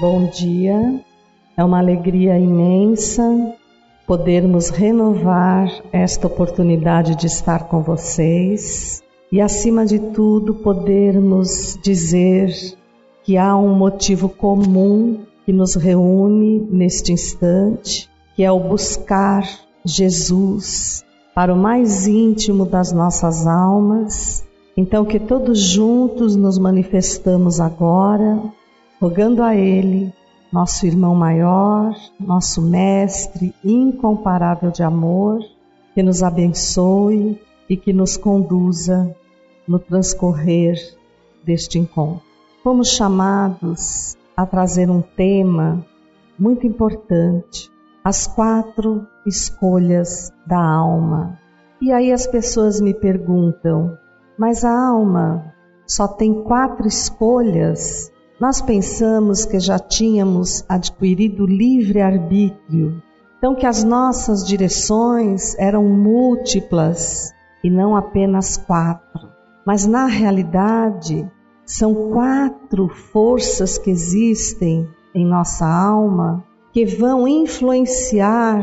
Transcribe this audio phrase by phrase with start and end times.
[0.00, 0.98] Bom dia,
[1.54, 3.22] é uma alegria imensa
[4.06, 12.50] podermos renovar esta oportunidade de estar com vocês e, acima de tudo, podermos dizer
[13.24, 19.46] que há um motivo comum que nos reúne neste instante, que é o buscar
[19.84, 21.04] Jesus
[21.34, 24.46] para o mais íntimo das nossas almas.
[24.74, 28.40] Então, que todos juntos nos manifestamos agora,
[29.00, 30.12] rogando a Ele,
[30.52, 35.40] nosso irmão maior, nosso mestre incomparável de amor,
[35.94, 39.16] que nos abençoe e que nos conduza
[39.66, 40.76] no transcorrer
[41.44, 42.22] deste encontro.
[42.62, 45.84] Fomos chamados a trazer um tema
[46.38, 47.70] muito importante,
[48.04, 51.38] as quatro escolhas da alma.
[51.80, 53.96] E aí as pessoas me perguntam,
[54.38, 55.54] mas a alma
[55.86, 58.09] só tem quatro escolhas?
[58.40, 63.02] Nós pensamos que já tínhamos adquirido livre-arbítrio,
[63.36, 69.28] então que as nossas direções eram múltiplas e não apenas quatro.
[69.66, 71.30] Mas na realidade,
[71.66, 78.62] são quatro forças que existem em nossa alma que vão influenciar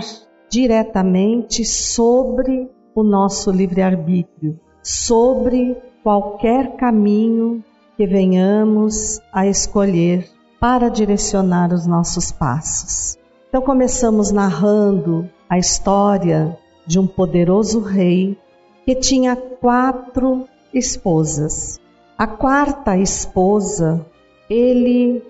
[0.49, 7.63] diretamente sobre o nosso livre-arbítrio, sobre qualquer caminho
[7.97, 13.17] que venhamos a escolher para direcionar os nossos passos.
[13.49, 18.37] Então começamos narrando a história de um poderoso rei
[18.85, 21.79] que tinha quatro esposas.
[22.15, 24.05] A quarta esposa,
[24.47, 25.23] ele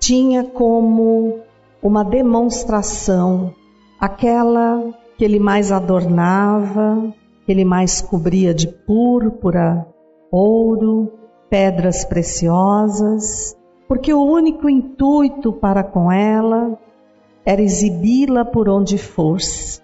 [0.00, 1.40] tinha como
[1.82, 3.54] uma demonstração
[4.00, 7.12] aquela que ele mais adornava,
[7.44, 9.86] que ele mais cobria de púrpura,
[10.30, 11.21] ouro,
[11.52, 13.54] pedras preciosas,
[13.86, 16.78] porque o único intuito para com ela
[17.44, 19.78] era exibi-la por onde fosse.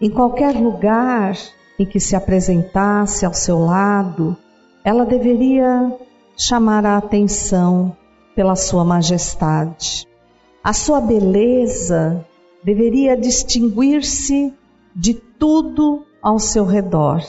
[0.00, 1.36] Em qualquer lugar
[1.76, 4.36] em que se apresentasse ao seu lado,
[4.84, 5.92] ela deveria
[6.36, 7.96] chamar a atenção
[8.36, 10.06] pela sua majestade.
[10.62, 12.24] A sua beleza
[12.62, 14.54] deveria distinguir-se
[14.94, 17.20] de tudo ao seu redor.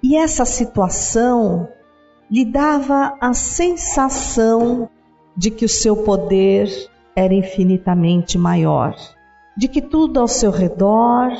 [0.00, 1.66] E essa situação
[2.30, 4.88] lhe dava a sensação
[5.36, 6.68] de que o seu poder
[7.16, 8.94] era infinitamente maior,
[9.56, 11.32] de que tudo ao seu redor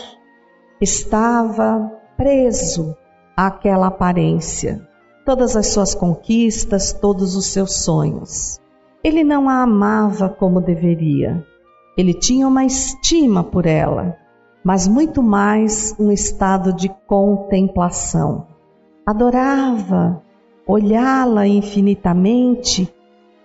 [0.81, 2.97] estava preso
[3.37, 4.87] àquela aparência,
[5.25, 8.59] todas as suas conquistas, todos os seus sonhos.
[9.03, 11.47] Ele não a amava como deveria.
[11.97, 14.17] Ele tinha uma estima por ela,
[14.65, 18.49] mas muito mais um estado de contemplação.
[19.07, 20.22] Adorava
[20.71, 22.89] olhá-la infinitamente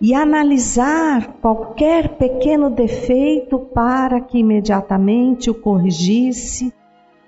[0.00, 6.72] e analisar qualquer pequeno defeito para que imediatamente o corrigisse,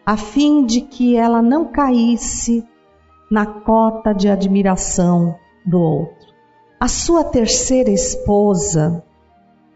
[0.07, 2.65] a fim de que ela não caísse
[3.29, 5.35] na cota de admiração
[5.67, 6.29] do outro.
[6.79, 9.05] A sua terceira esposa,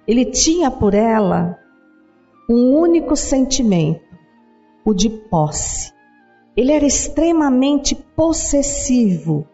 [0.07, 1.59] ele tinha por ela
[2.49, 4.05] um único sentimento,
[4.85, 5.93] o de posse.
[6.57, 9.49] Ele era extremamente possessivo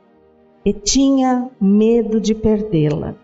[0.65, 3.15] e tinha medo de perdê-la.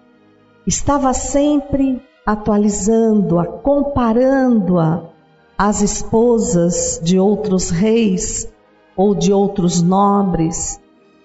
[0.66, 5.10] Estava sempre atualizando-a, comparando-a
[5.58, 8.50] às esposas de outros reis
[8.96, 10.80] ou de outros nobres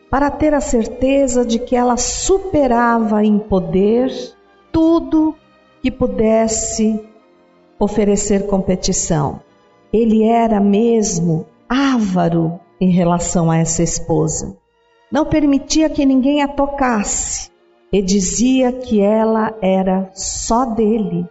[0.10, 4.12] para ter a certeza de que ela superava em poder
[4.72, 5.36] tudo
[5.82, 7.00] que pudesse
[7.80, 9.40] oferecer competição.
[9.94, 14.58] Ele era mesmo ávaro em relação a essa esposa.
[15.12, 17.50] Não permitia que ninguém a tocasse
[17.92, 21.28] e dizia que ela era só dele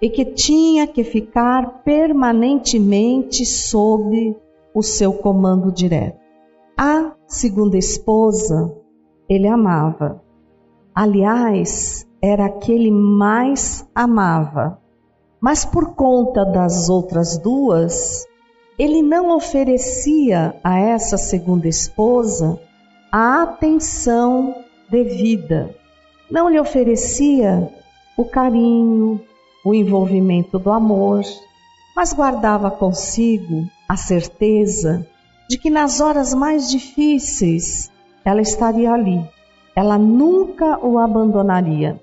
[0.00, 4.36] e que tinha que ficar permanentemente sob
[4.72, 6.20] o seu comando direto.
[6.76, 8.72] A segunda esposa
[9.28, 10.22] ele amava.
[10.94, 14.80] Aliás, era a que ele mais amava.
[15.40, 18.24] Mas por conta das outras duas,
[18.78, 22.60] ele não oferecia a essa segunda esposa
[23.10, 24.54] a atenção
[24.90, 25.74] devida.
[26.30, 27.72] Não lhe oferecia
[28.16, 29.20] o carinho,
[29.64, 31.22] o envolvimento do amor,
[31.96, 35.06] mas guardava consigo a certeza
[35.48, 37.90] de que nas horas mais difíceis
[38.24, 39.24] ela estaria ali.
[39.74, 41.98] Ela nunca o abandonaria.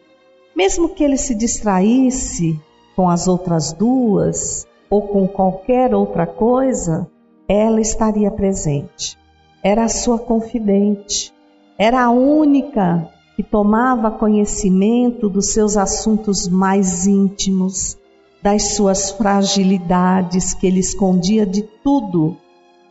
[0.56, 2.60] Mesmo que ele se distraísse
[2.96, 7.08] com as outras duas ou com qualquer outra coisa,
[7.48, 9.18] ela estaria presente.
[9.68, 11.34] Era a sua confidente,
[11.76, 17.98] era a única que tomava conhecimento dos seus assuntos mais íntimos,
[18.44, 22.38] das suas fragilidades, que ele escondia de tudo.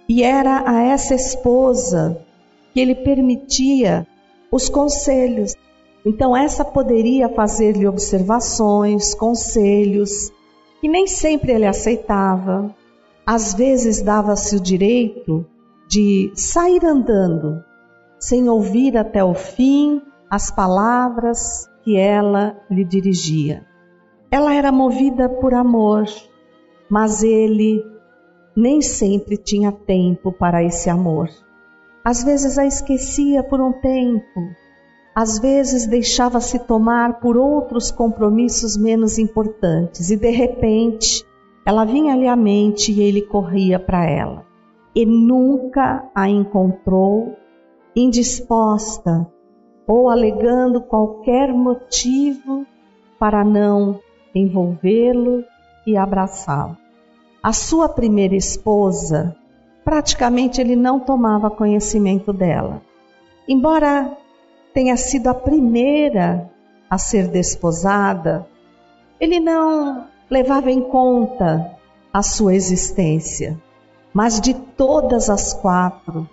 [0.09, 2.21] E era a essa esposa
[2.73, 4.05] que ele permitia
[4.51, 5.55] os conselhos.
[6.05, 10.33] Então, essa poderia fazer-lhe observações, conselhos,
[10.81, 12.75] que nem sempre ele aceitava.
[13.25, 15.47] Às vezes dava-se o direito
[15.95, 17.63] de sair andando,
[18.19, 23.65] sem ouvir até o fim as palavras que ela lhe dirigia.
[24.29, 26.07] Ela era movida por amor,
[26.91, 27.81] mas ele
[28.57, 31.31] nem sempre tinha tempo para esse amor.
[32.05, 34.41] Às vezes a esquecia por um tempo,
[35.15, 41.25] às vezes deixava-se tomar por outros compromissos menos importantes e de repente
[41.65, 44.54] ela vinha-lhe à mente e ele corria para ela.
[44.95, 47.37] E nunca a encontrou
[47.97, 49.27] indisposta
[49.87, 52.67] ou alegando qualquer motivo
[53.19, 54.01] para não
[54.35, 55.45] envolvê-lo
[55.87, 56.77] e abraçá-lo.
[57.43, 59.37] A sua primeira esposa,
[59.85, 62.81] praticamente ele não tomava conhecimento dela.
[63.47, 64.17] Embora
[64.73, 66.51] tenha sido a primeira
[66.89, 68.47] a ser desposada,
[69.21, 71.77] ele não levava em conta
[72.13, 73.61] a sua existência.
[74.15, 76.29] Mas de todas as quatro,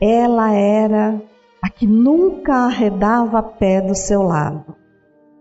[0.00, 1.22] ela era
[1.62, 4.74] a que nunca arredava pé do seu lado.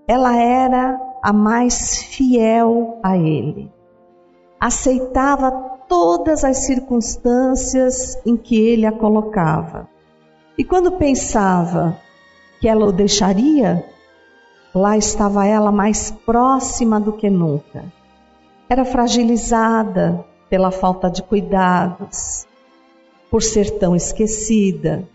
[0.08, 3.72] Ela era a mais fiel a ele.
[4.60, 5.52] Aceitava
[5.90, 9.90] todas as circunstâncias em que ele a colocava.
[10.56, 11.98] E quando pensava
[12.60, 13.84] que ela o deixaria,
[14.76, 17.86] lá estava ela mais próxima do que nunca.
[18.70, 22.46] Era fragilizada pela falta de cuidados,
[23.30, 25.08] por ser tão esquecida,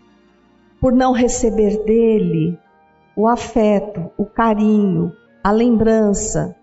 [0.81, 2.59] por não receber dele
[3.15, 5.13] o afeto, o carinho,
[5.43, 6.55] a lembrança,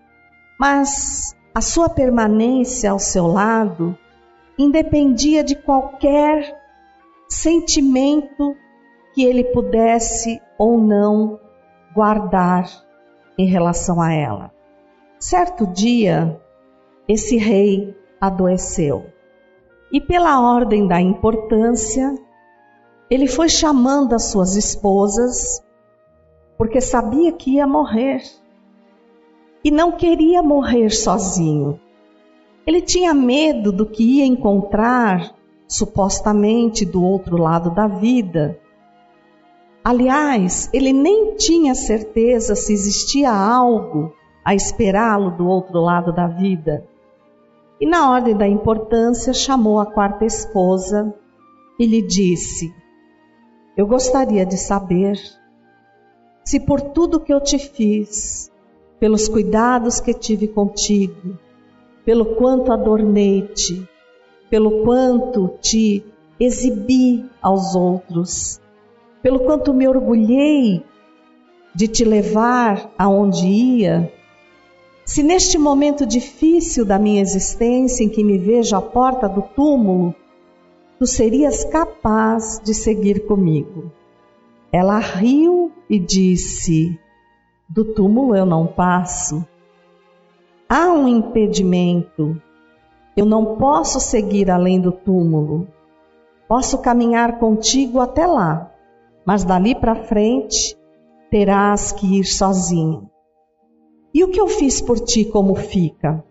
[0.59, 3.97] mas a sua permanência ao seu lado
[4.59, 6.61] independia de qualquer
[7.29, 8.57] sentimento
[9.15, 11.39] que ele pudesse ou não
[11.95, 12.69] guardar
[13.39, 14.51] em relação a ela.
[15.21, 16.41] Certo dia,
[17.07, 19.07] esse rei adoeceu
[19.93, 22.15] e, pela ordem da importância,
[23.11, 25.63] ele foi chamando as suas esposas
[26.59, 28.23] porque sabia que ia morrer
[29.65, 31.81] e não queria morrer sozinho.
[32.67, 35.35] Ele tinha medo do que ia encontrar
[35.67, 38.59] supostamente do outro lado da vida.
[39.83, 44.13] Aliás, ele nem tinha certeza se existia algo
[44.45, 46.87] a esperá-lo do outro lado da vida.
[47.81, 51.15] E na ordem da importância chamou a quarta esposa
[51.79, 52.73] e lhe disse:
[53.77, 55.19] Eu gostaria de saber
[56.45, 58.51] se por tudo que eu te fiz,
[59.01, 61.39] pelos cuidados que tive contigo,
[62.05, 63.89] pelo quanto adornei-te,
[64.49, 66.05] pelo quanto te
[66.39, 68.61] exibi aos outros,
[69.23, 70.85] pelo quanto me orgulhei
[71.75, 74.13] de te levar aonde ia,
[75.05, 80.15] se neste momento difícil da minha existência em que me vejo à porta do túmulo,
[80.99, 83.93] tu serias capaz de seguir comigo.
[84.73, 86.99] Ela riu e disse:
[87.69, 89.47] Do túmulo eu não passo.
[90.69, 92.41] Há um impedimento.
[93.17, 95.69] Eu não posso seguir além do túmulo.
[96.49, 98.73] Posso caminhar contigo até lá,
[99.25, 100.77] mas dali para frente
[101.31, 103.09] terás que ir sozinho.
[104.15, 106.25] E o que eu fiz por ti como fica?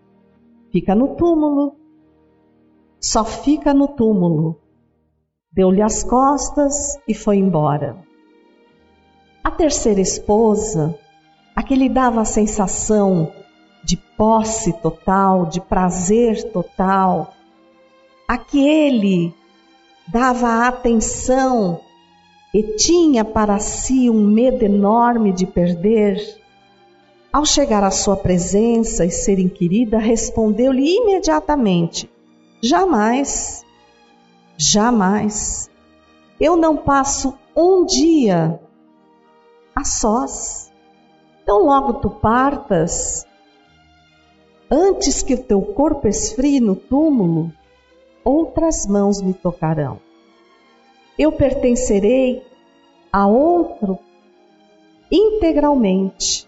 [0.72, 1.76] Fica no túmulo.
[2.98, 4.58] Só fica no túmulo.
[5.52, 7.98] Deu-lhe as costas e foi embora.
[9.44, 10.98] A terceira esposa,
[11.54, 13.30] a que lhe dava a sensação
[13.84, 17.34] de posse total, de prazer total,
[18.26, 19.36] a que ele
[20.08, 21.82] dava atenção
[22.54, 26.18] e tinha para si um medo enorme de perder,
[27.34, 32.08] ao chegar à sua presença e ser inquirida, respondeu-lhe imediatamente:
[32.62, 33.66] Jamais,
[34.56, 35.68] jamais,
[36.40, 38.60] eu não passo um dia
[39.76, 40.72] a sós.
[41.42, 43.26] Então, logo tu partas,
[44.70, 47.52] antes que o teu corpo esfrie no túmulo,
[48.24, 50.00] outras mãos me tocarão.
[51.18, 52.46] Eu pertencerei
[53.12, 54.00] a outro
[55.12, 56.48] integralmente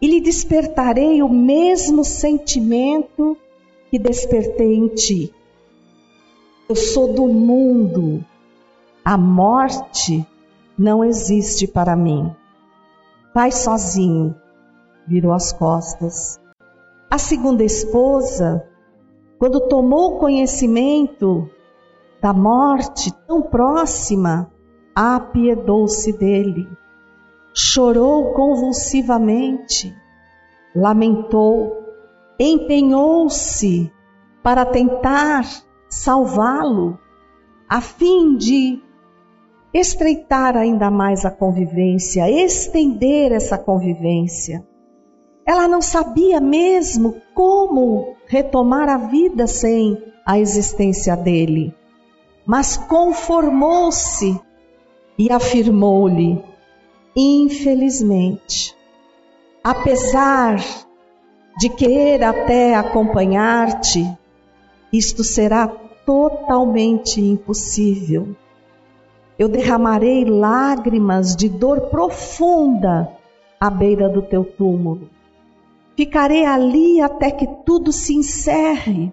[0.00, 3.36] e lhe despertarei o mesmo sentimento
[3.90, 5.32] que despertei em ti.
[6.68, 8.24] Eu sou do mundo,
[9.04, 10.26] a morte
[10.76, 12.34] não existe para mim.
[13.34, 14.34] Vai sozinho.
[15.06, 16.40] Virou as costas.
[17.08, 18.68] A segunda esposa,
[19.38, 21.48] quando tomou conhecimento
[22.20, 24.50] da morte tão próxima,
[24.94, 26.68] apiedou-se dele,
[27.56, 29.96] chorou convulsivamente,
[30.74, 31.72] lamentou,
[32.38, 33.90] empenhou-se
[34.42, 35.44] para tentar
[35.88, 36.98] salvá-lo,
[37.66, 38.78] a fim de
[39.72, 44.62] estreitar ainda mais a convivência, estender essa convivência.
[45.46, 49.96] Ela não sabia mesmo como retomar a vida sem
[50.26, 51.74] a existência dele,
[52.44, 54.38] mas conformou-se
[55.18, 56.44] e afirmou-lhe:
[57.16, 58.76] infelizmente,
[59.64, 60.58] apesar
[61.58, 64.06] de querer até acompanhar-te,
[64.92, 68.36] isto será totalmente impossível.
[69.38, 73.10] Eu derramarei lágrimas de dor profunda
[73.58, 75.08] à beira do teu túmulo.
[75.96, 79.12] Ficarei ali até que tudo se encerre.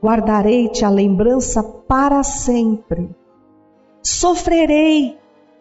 [0.00, 3.10] Guardarei-te a lembrança para sempre
[4.02, 5.18] sofrerei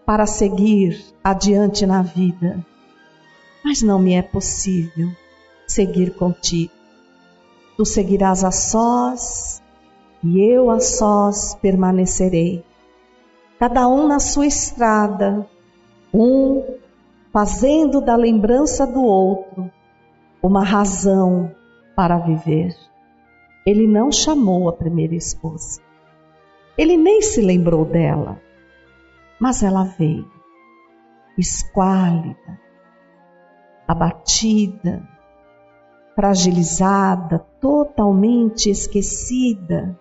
[0.10, 2.66] para seguir adiante na vida,
[3.64, 5.08] mas não me é possível
[5.68, 6.74] seguir contigo.
[7.78, 9.62] Tu seguirás a sós
[10.24, 12.66] e eu a sós permanecerei,
[13.60, 15.48] cada um na sua estrada,
[16.12, 16.64] um
[17.32, 19.70] fazendo da lembrança do outro
[20.42, 21.52] uma razão
[21.96, 22.76] para viver.
[23.64, 25.80] Ele não chamou a primeira esposa.
[26.76, 28.42] Ele nem se lembrou dela,
[29.40, 30.30] mas ela veio,
[31.38, 32.60] esquálida,
[33.88, 35.08] abatida,
[36.16, 39.98] fragilizada, totalmente esquecida.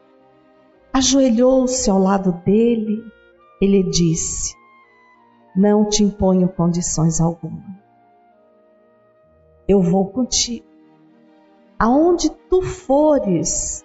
[0.92, 3.00] Ajoelhou-se ao lado dele,
[3.61, 4.54] ele disse:
[5.54, 7.78] Não te imponho condições alguma.
[9.68, 10.66] Eu vou contigo.
[11.78, 13.85] Aonde tu fores,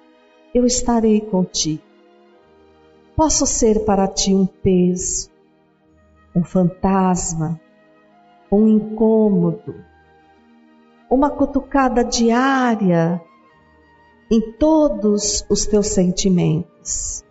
[0.53, 1.93] eu estarei contigo
[3.15, 5.29] posso ser para ti um peso,
[6.35, 7.59] um fantasma,
[8.51, 9.75] um incômodo,
[11.09, 13.21] uma cutucada diária
[14.31, 17.23] em todos os teus sentimentos.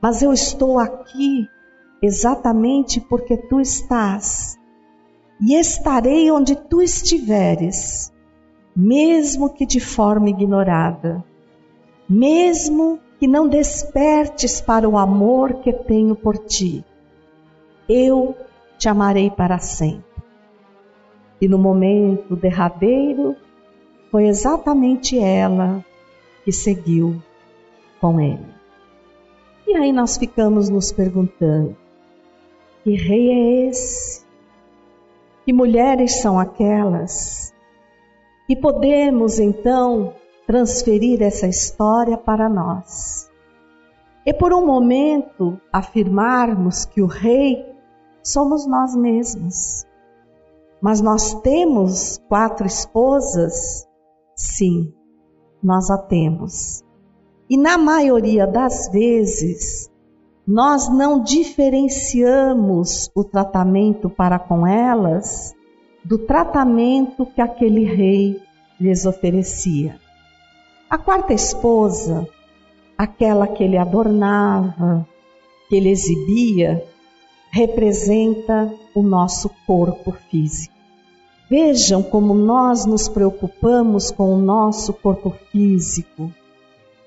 [0.00, 1.46] Mas eu estou aqui
[2.02, 4.56] exatamente porque tu estás
[5.40, 8.12] e estarei onde tu estiveres,
[8.74, 11.22] mesmo que de forma ignorada,
[12.08, 16.84] mesmo que não despertes para o amor que tenho por ti.
[17.88, 18.36] Eu
[18.78, 20.04] te amarei para sempre.
[21.40, 23.36] E no momento derradeiro,
[24.10, 25.84] foi exatamente ela
[26.44, 27.22] que seguiu
[28.00, 28.46] com ele.
[29.66, 31.76] E aí nós ficamos nos perguntando:
[32.82, 34.24] que rei é esse?
[35.44, 37.52] Que mulheres são aquelas?
[38.48, 40.14] E podemos então
[40.46, 43.28] transferir essa história para nós.
[44.24, 47.75] E por um momento afirmarmos que o rei
[48.26, 49.84] somos nós mesmos.
[50.80, 53.86] Mas nós temos quatro esposas?
[54.34, 54.92] Sim,
[55.62, 56.82] nós a temos.
[57.48, 59.90] E na maioria das vezes,
[60.46, 65.54] nós não diferenciamos o tratamento para com elas
[66.04, 68.40] do tratamento que aquele rei
[68.78, 69.98] lhes oferecia.
[70.90, 72.28] A quarta esposa,
[72.98, 75.06] aquela que ele adornava,
[75.68, 76.84] que ele exibia,
[77.56, 80.74] representa o nosso corpo físico.
[81.48, 86.30] Vejam como nós nos preocupamos com o nosso corpo físico,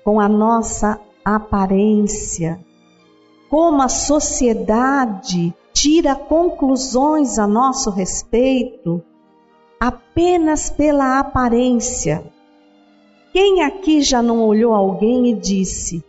[0.02, 2.58] com a nossa aparência,
[3.48, 9.00] como a sociedade tira conclusões a nosso respeito
[9.78, 12.24] apenas pela aparência.
[13.32, 16.02] Quem aqui já não olhou alguém e disse: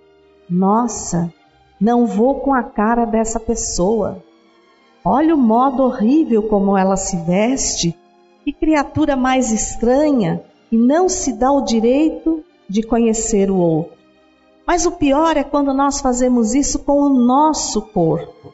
[0.49, 1.31] Nossa,
[1.79, 4.23] não vou com a cara dessa pessoa.
[5.03, 7.97] Olha o modo horrível como ela se veste.
[8.43, 10.41] Que criatura mais estranha
[10.71, 13.97] e não se dá o direito de conhecer o outro.
[14.65, 18.53] Mas o pior é quando nós fazemos isso com o nosso corpo.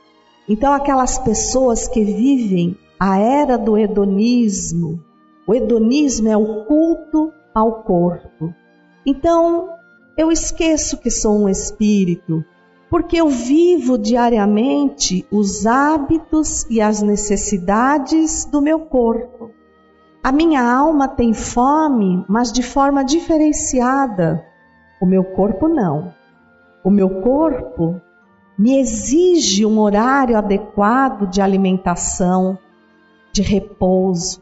[0.50, 5.00] Então, aquelas pessoas que vivem a era do hedonismo,
[5.46, 8.54] o hedonismo é o culto ao corpo.
[9.06, 9.70] Então,
[10.18, 12.44] eu esqueço que sou um espírito,
[12.90, 19.52] porque eu vivo diariamente os hábitos e as necessidades do meu corpo.
[20.24, 24.46] A minha alma tem fome, mas de forma diferenciada.
[25.02, 26.14] O meu corpo não.
[26.84, 28.02] O meu corpo
[28.58, 32.58] me exige um horário adequado de alimentação,
[33.32, 34.42] de repouso,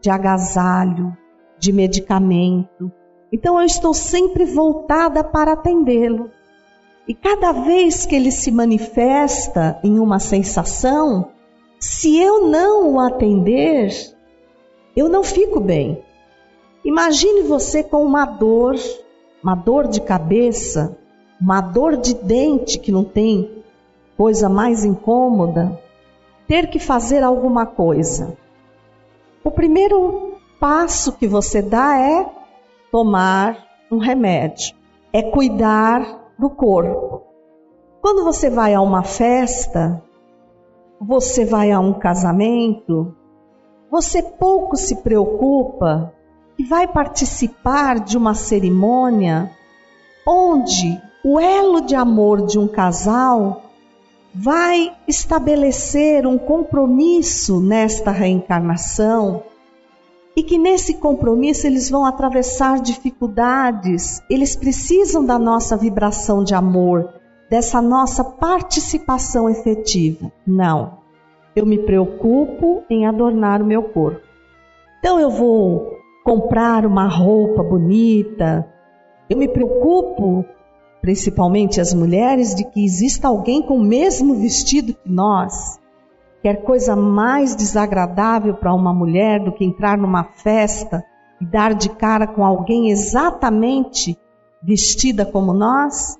[0.00, 1.16] de agasalho,
[1.58, 2.90] de medicamento.
[3.32, 6.30] Então eu estou sempre voltada para atendê-lo.
[7.06, 11.30] E cada vez que ele se manifesta em uma sensação,
[11.78, 13.90] se eu não o atender,
[14.94, 16.02] eu não fico bem.
[16.84, 18.76] Imagine você com uma dor,
[19.42, 20.96] uma dor de cabeça,
[21.40, 23.64] uma dor de dente que não tem
[24.16, 25.80] coisa mais incômoda,
[26.46, 28.36] ter que fazer alguma coisa.
[29.42, 32.30] O primeiro passo que você dá é
[32.92, 34.76] tomar um remédio,
[35.12, 37.22] é cuidar do corpo.
[38.00, 40.02] Quando você vai a uma festa,
[41.00, 43.14] você vai a um casamento,
[43.88, 46.12] você pouco se preocupa
[46.58, 49.52] e vai participar de uma cerimônia
[50.26, 53.62] onde o elo de amor de um casal
[54.34, 59.44] vai estabelecer um compromisso nesta reencarnação
[60.36, 67.12] e que nesse compromisso eles vão atravessar dificuldades, eles precisam da nossa vibração de amor,
[67.50, 70.32] dessa nossa participação efetiva.
[70.46, 71.02] Não.
[71.54, 74.22] Eu me preocupo em adornar o meu corpo.
[74.98, 78.66] Então eu vou comprar uma roupa bonita,
[79.28, 80.44] eu me preocupo
[81.02, 85.80] principalmente as mulheres, de que exista alguém com o mesmo vestido que nós.
[86.42, 91.04] Quer coisa mais desagradável para uma mulher do que entrar numa festa
[91.40, 94.18] e dar de cara com alguém exatamente
[94.60, 96.16] vestida como nós?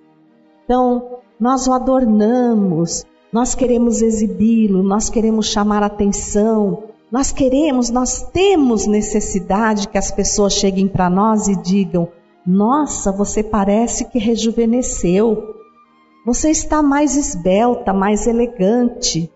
[0.65, 8.87] Então, nós o adornamos, nós queremos exibi-lo, nós queremos chamar atenção, nós queremos, nós temos
[8.87, 12.09] necessidade que as pessoas cheguem para nós e digam:
[12.47, 15.57] nossa, você parece que rejuvenesceu.
[16.25, 19.29] Você está mais esbelta, mais elegante.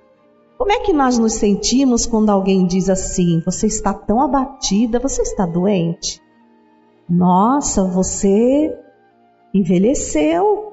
[0.58, 5.22] Como é que nós nos sentimos quando alguém diz assim: Você está tão abatida, você
[5.22, 6.20] está doente?
[7.08, 8.74] Nossa, você
[9.52, 10.72] envelheceu.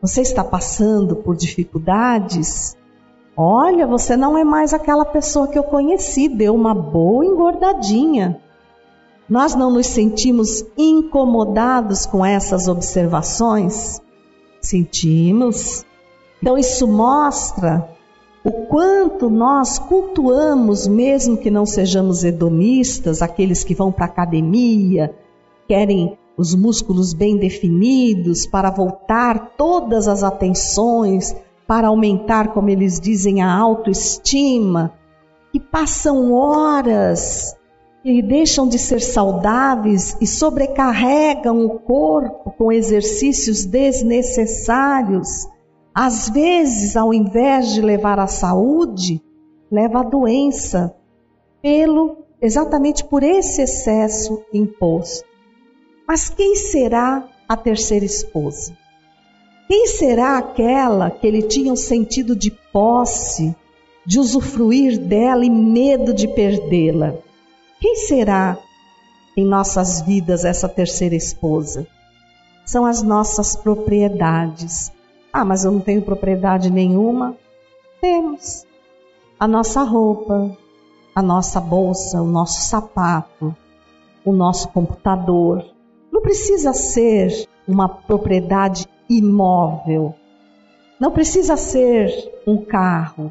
[0.00, 2.76] Você está passando por dificuldades?
[3.36, 8.40] Olha, você não é mais aquela pessoa que eu conheci, deu uma boa engordadinha.
[9.28, 14.00] Nós não nos sentimos incomodados com essas observações?
[14.60, 15.84] Sentimos.
[16.40, 17.95] Então, isso mostra
[18.46, 25.12] o quanto nós cultuamos, mesmo que não sejamos hedonistas, aqueles que vão para a academia,
[25.66, 31.34] querem os músculos bem definidos para voltar todas as atenções,
[31.66, 34.92] para aumentar, como eles dizem, a autoestima,
[35.50, 37.52] que passam horas
[38.04, 45.48] e deixam de ser saudáveis e sobrecarregam o corpo com exercícios desnecessários,
[45.98, 49.18] às vezes, ao invés de levar à saúde,
[49.72, 50.94] leva à doença,
[51.62, 55.26] pelo exatamente por esse excesso imposto.
[56.06, 58.76] Mas quem será a terceira esposa?
[59.66, 63.56] Quem será aquela que ele tinha um sentido de posse,
[64.04, 67.14] de usufruir dela e medo de perdê-la?
[67.80, 68.58] Quem será
[69.34, 71.86] em nossas vidas essa terceira esposa?
[72.66, 74.94] São as nossas propriedades.
[75.38, 77.36] Ah, mas eu não tenho propriedade nenhuma?
[78.00, 78.64] Temos.
[79.38, 80.56] A nossa roupa,
[81.14, 83.54] a nossa bolsa, o nosso sapato,
[84.24, 85.62] o nosso computador.
[86.10, 90.14] Não precisa ser uma propriedade imóvel.
[90.98, 92.10] Não precisa ser
[92.46, 93.30] um carro.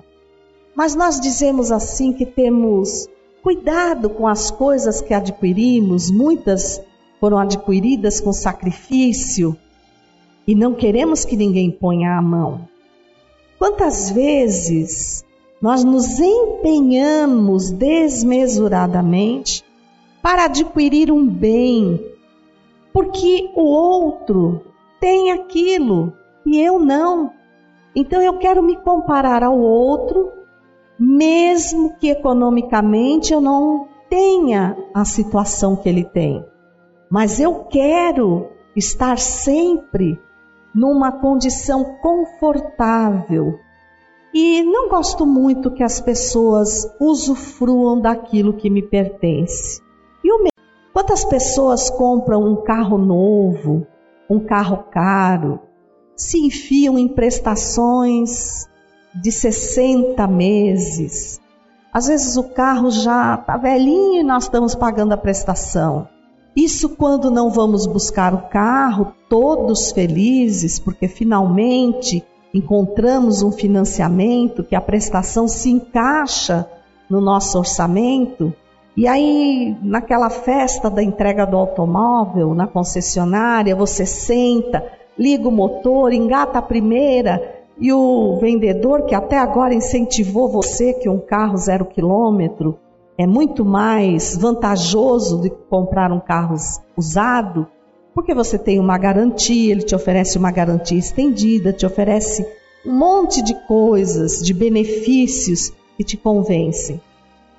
[0.75, 3.09] Mas nós dizemos assim que temos
[3.41, 6.81] Cuidado com as coisas que adquirimos, muitas
[7.19, 9.57] foram adquiridas com sacrifício
[10.47, 12.67] e não queremos que ninguém ponha a mão.
[13.57, 15.23] Quantas vezes
[15.61, 19.63] nós nos empenhamos desmesuradamente
[20.21, 21.99] para adquirir um bem,
[22.93, 24.61] porque o outro
[24.99, 26.13] tem aquilo
[26.45, 27.31] e eu não.
[27.95, 30.31] Então eu quero me comparar ao outro
[30.97, 36.45] mesmo que economicamente eu não tenha a situação que ele tem.
[37.09, 40.19] Mas eu quero estar sempre
[40.75, 43.57] numa condição confortável.
[44.33, 49.81] E não gosto muito que as pessoas usufruam daquilo que me pertence.
[50.21, 50.43] E o
[50.95, 53.85] Quantas pessoas compram um carro novo,
[54.29, 55.59] um carro caro,
[56.15, 58.65] se enfiam em prestações
[59.13, 61.37] de 60 meses.
[61.93, 66.07] Às vezes o carro já está velhinho e nós estamos pagando a prestação.
[66.55, 74.75] Isso quando não vamos buscar o carro, todos felizes, porque finalmente encontramos um financiamento que
[74.75, 76.65] a prestação se encaixa
[77.09, 78.53] no nosso orçamento,
[78.95, 84.81] e aí naquela festa da entrega do automóvel na concessionária, você senta,
[85.19, 91.09] liga o motor, engata a primeira e o vendedor que até agora incentivou você que
[91.09, 92.79] um carro zero quilômetro
[93.17, 96.55] é muito mais vantajoso que comprar um carro
[96.97, 97.67] usado,
[98.13, 102.45] porque você tem uma garantia, ele te oferece uma garantia estendida, te oferece
[102.85, 106.99] um monte de coisas, de benefícios que te convencem.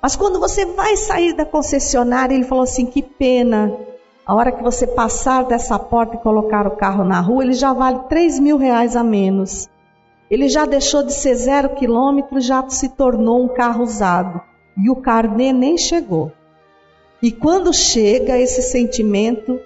[0.01, 3.73] Mas quando você vai sair da concessionária, ele falou assim: que pena,
[4.25, 7.73] a hora que você passar dessa porta e colocar o carro na rua, ele já
[7.73, 9.67] vale 3 mil reais a menos.
[10.29, 14.41] Ele já deixou de ser zero quilômetro, já se tornou um carro usado.
[14.77, 16.31] E o carnê nem chegou.
[17.21, 19.59] E quando chega, esse sentimento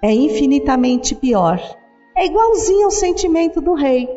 [0.00, 1.60] é infinitamente pior.
[2.16, 4.08] É igualzinho ao sentimento do rei,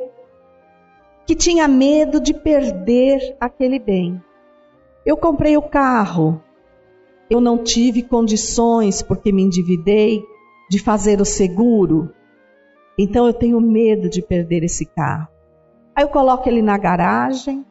[1.26, 4.22] que tinha medo de perder aquele bem.
[5.04, 6.42] Eu comprei o carro,
[7.30, 10.22] eu não tive condições, porque me endividei,
[10.70, 12.14] de fazer o seguro.
[12.98, 15.28] Então eu tenho medo de perder esse carro.
[15.96, 17.66] Aí eu coloco ele na garagem.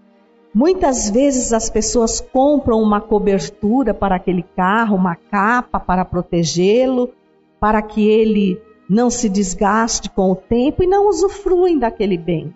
[0.56, 7.12] Muitas vezes as pessoas compram uma cobertura para aquele carro, uma capa para protegê-lo,
[7.60, 12.54] para que ele não se desgaste com o tempo e não usufruem daquele bem.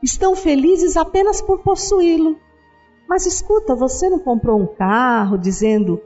[0.00, 2.38] Estão felizes apenas por possuí-lo.
[3.08, 6.00] Mas escuta, você não comprou um carro dizendo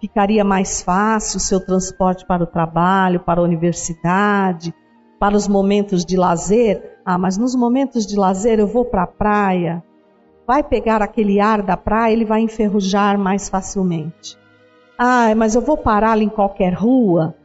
[0.00, 4.74] que ficaria mais fácil o seu transporte para o trabalho, para a universidade,
[5.18, 6.98] para os momentos de lazer?
[7.04, 9.84] Ah, mas nos momentos de lazer eu vou para a praia.
[10.50, 14.36] Vai pegar aquele ar da praia, ele vai enferrujar mais facilmente.
[14.98, 17.36] Ah, mas eu vou parar ali em qualquer rua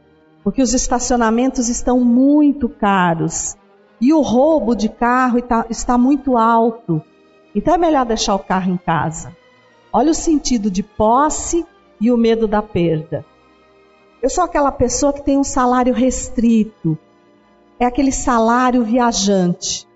[0.42, 3.56] porque os estacionamentos estão muito caros
[4.00, 5.38] e o roubo de carro
[5.70, 7.00] está, muito alto.
[7.54, 9.32] Então é melhor deixar o carro em casa.
[9.92, 11.64] Olha o sentido de posse
[12.00, 13.24] e o medo da perda.
[14.20, 16.98] Eu sou aquela pessoa que tem um salário restrito.
[17.78, 19.86] É aquele salário viajante.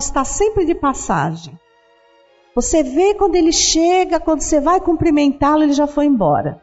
[0.00, 1.62] Está sempre de passagem.
[2.54, 6.62] Você vê quando ele chega, quando você vai cumprimentá-lo, ele já foi embora.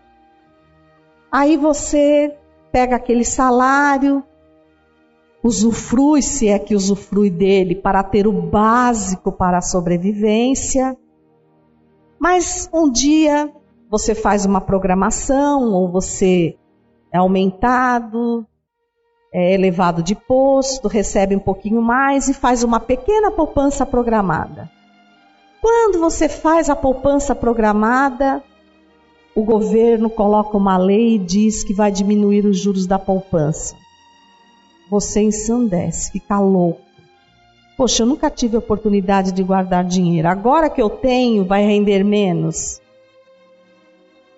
[1.31, 2.37] Aí você
[2.71, 4.23] pega aquele salário,
[5.43, 10.95] usufrui, se é que usufrui dele, para ter o básico para a sobrevivência.
[12.17, 13.51] Mas um dia
[13.89, 16.55] você faz uma programação, ou você
[17.11, 18.45] é aumentado,
[19.33, 24.69] é elevado de posto, recebe um pouquinho mais e faz uma pequena poupança programada.
[25.61, 28.43] Quando você faz a poupança programada,
[29.35, 33.75] o governo coloca uma lei e diz que vai diminuir os juros da poupança.
[34.89, 36.81] Você ensandece, fica louco.
[37.77, 40.27] Poxa, eu nunca tive oportunidade de guardar dinheiro.
[40.27, 42.81] Agora que eu tenho, vai render menos.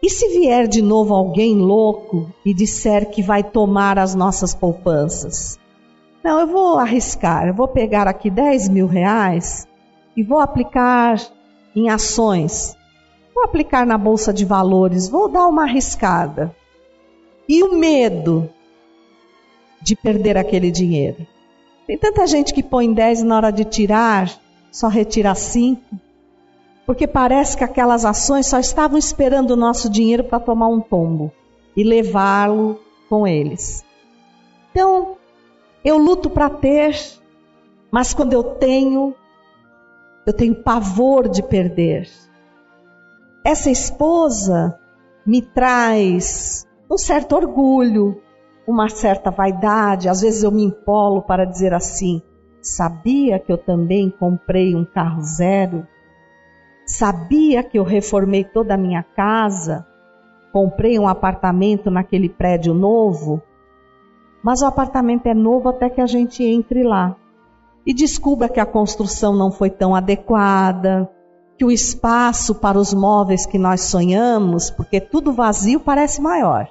[0.02, 5.58] E se vier de novo alguém louco e disser que vai tomar as nossas poupanças?
[6.22, 7.48] Não, eu vou arriscar.
[7.48, 9.66] Eu vou pegar aqui 10 mil reais
[10.16, 11.20] e vou aplicar
[11.76, 12.78] em ações
[13.34, 16.56] Vou aplicar na bolsa de valores, vou dar uma arriscada.
[17.50, 18.50] E o medo
[19.82, 21.26] de perder aquele dinheiro?
[21.88, 24.32] Tem tanta gente que põe 10 e na hora de tirar,
[24.72, 25.82] só retira 5.
[26.86, 31.32] Porque parece que aquelas ações só estavam esperando o nosso dinheiro para tomar um tombo
[31.76, 33.84] e levá-lo com eles.
[34.72, 35.18] Então,
[35.84, 36.96] eu luto para ter,
[37.92, 39.16] mas quando eu tenho,
[40.26, 42.08] eu tenho pavor de perder
[43.44, 44.80] essa esposa
[45.26, 48.22] me traz um certo orgulho,
[48.66, 50.08] uma certa vaidade.
[50.08, 52.22] Às vezes eu me empolo para dizer assim:
[52.62, 55.86] sabia que eu também comprei um carro zero?
[56.86, 59.86] Sabia que eu reformei toda a minha casa?
[60.52, 63.42] Comprei um apartamento naquele prédio novo?
[64.44, 67.16] Mas o apartamento é novo até que a gente entre lá
[67.86, 71.10] e descubra que a construção não foi tão adequada,
[71.58, 76.68] que o espaço para os móveis que nós sonhamos, porque tudo vazio parece maior.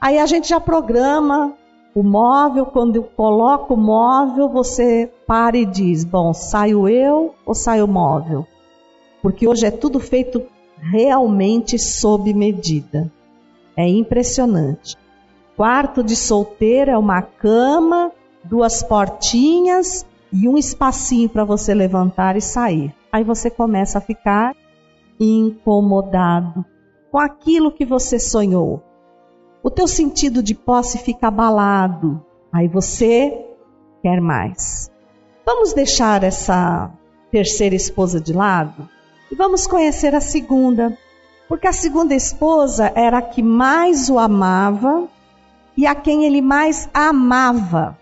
[0.00, 1.54] Aí a gente já programa
[1.94, 7.54] o móvel, quando eu coloco o móvel, você para e diz: bom, saio eu ou
[7.54, 8.46] saio o móvel?
[9.22, 10.42] Porque hoje é tudo feito
[10.76, 13.10] realmente sob medida.
[13.76, 14.96] É impressionante.
[15.56, 18.10] Quarto de solteira é uma cama,
[18.42, 24.56] duas portinhas e um espacinho para você levantar e sair aí você começa a ficar
[25.20, 26.64] incomodado
[27.12, 28.82] com aquilo que você sonhou.
[29.62, 32.20] O teu sentido de posse fica abalado.
[32.52, 33.46] Aí você
[34.02, 34.90] quer mais.
[35.46, 36.90] Vamos deixar essa
[37.30, 38.88] terceira esposa de lado
[39.30, 40.98] e vamos conhecer a segunda,
[41.48, 45.06] porque a segunda esposa era a que mais o amava
[45.76, 47.96] e a quem ele mais amava.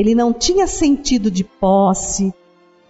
[0.00, 2.32] Ele não tinha sentido de posse,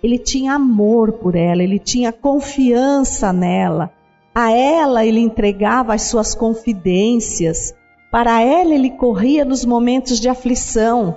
[0.00, 3.90] ele tinha amor por ela, ele tinha confiança nela.
[4.32, 7.74] A ela ele entregava as suas confidências,
[8.12, 11.16] para ela ele corria nos momentos de aflição.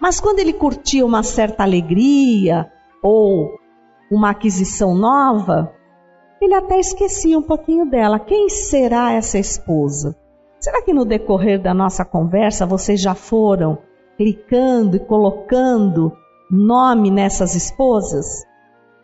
[0.00, 2.70] Mas quando ele curtia uma certa alegria
[3.02, 3.58] ou
[4.08, 5.74] uma aquisição nova,
[6.40, 8.20] ele até esquecia um pouquinho dela.
[8.20, 10.16] Quem será essa esposa?
[10.60, 13.78] Será que no decorrer da nossa conversa vocês já foram
[14.16, 16.12] clicando e colocando
[16.50, 18.44] nome nessas esposas?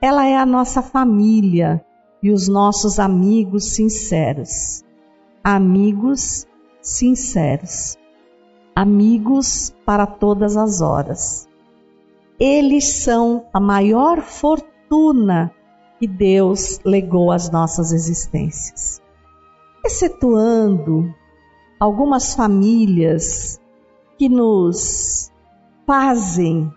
[0.01, 1.85] Ela é a nossa família
[2.23, 4.85] e os nossos amigos sinceros.
[5.43, 6.47] Amigos
[6.81, 7.97] sinceros.
[8.75, 11.49] Amigos para todas as horas.
[12.39, 15.53] Eles são a maior fortuna
[15.99, 19.03] que Deus legou às nossas existências.
[19.85, 21.15] Excetuando
[21.79, 23.60] algumas famílias
[24.21, 25.33] que nos
[25.87, 26.71] fazem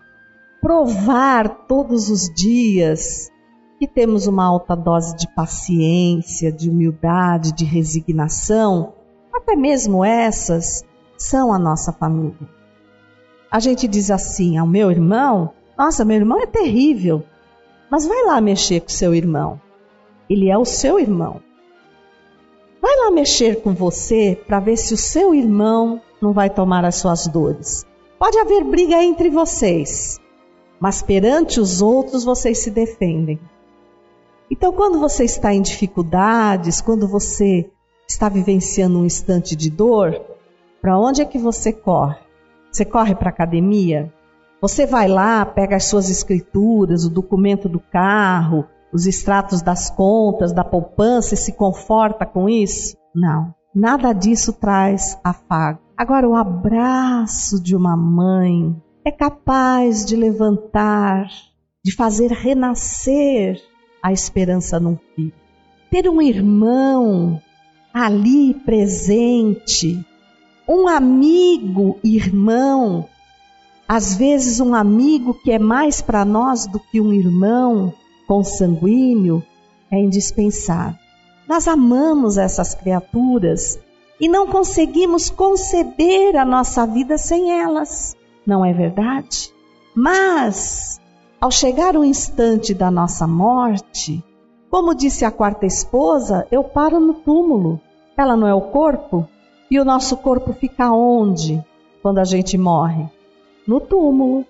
[0.62, 3.30] provar todos os dias
[3.78, 8.94] que temos uma alta dose de paciência, de humildade, de resignação,
[9.30, 10.82] até mesmo essas
[11.18, 12.48] são a nossa família.
[13.50, 17.24] A gente diz assim ao meu irmão: Nossa, meu irmão é terrível,
[17.90, 19.60] mas vai lá mexer com seu irmão.
[20.30, 21.42] Ele é o seu irmão.
[22.80, 26.96] Vai lá mexer com você para ver se o seu irmão não vai tomar as
[26.96, 27.84] suas dores.
[28.18, 30.18] Pode haver briga entre vocês,
[30.80, 33.38] mas perante os outros vocês se defendem.
[34.50, 37.70] Então, quando você está em dificuldades, quando você
[38.08, 40.18] está vivenciando um instante de dor,
[40.80, 42.18] para onde é que você corre?
[42.72, 44.12] Você corre para a academia?
[44.60, 50.52] Você vai lá, pega as suas escrituras, o documento do carro, os extratos das contas,
[50.52, 52.96] da poupança e se conforta com isso?
[53.14, 55.83] Não, nada disso traz afago.
[55.96, 61.28] Agora, o abraço de uma mãe, é capaz de levantar,
[61.84, 63.62] de fazer renascer
[64.02, 65.32] a esperança num filho.
[65.90, 67.40] Ter um irmão
[67.92, 70.04] ali presente,
[70.68, 73.06] um amigo, irmão,
[73.86, 77.94] às vezes um amigo que é mais para nós do que um irmão
[78.26, 79.44] consanguíneo,
[79.92, 80.98] é indispensável.
[81.46, 83.78] Nós amamos essas criaturas
[84.20, 89.52] e não conseguimos conceber a nossa vida sem elas não é verdade?
[89.94, 91.00] Mas,
[91.40, 94.22] ao chegar o instante da nossa morte,
[94.70, 97.80] como disse a quarta esposa, eu paro no túmulo.
[98.16, 99.26] Ela não é o corpo?
[99.70, 101.64] E o nosso corpo fica onde
[102.02, 103.08] quando a gente morre?
[103.66, 104.44] No túmulo,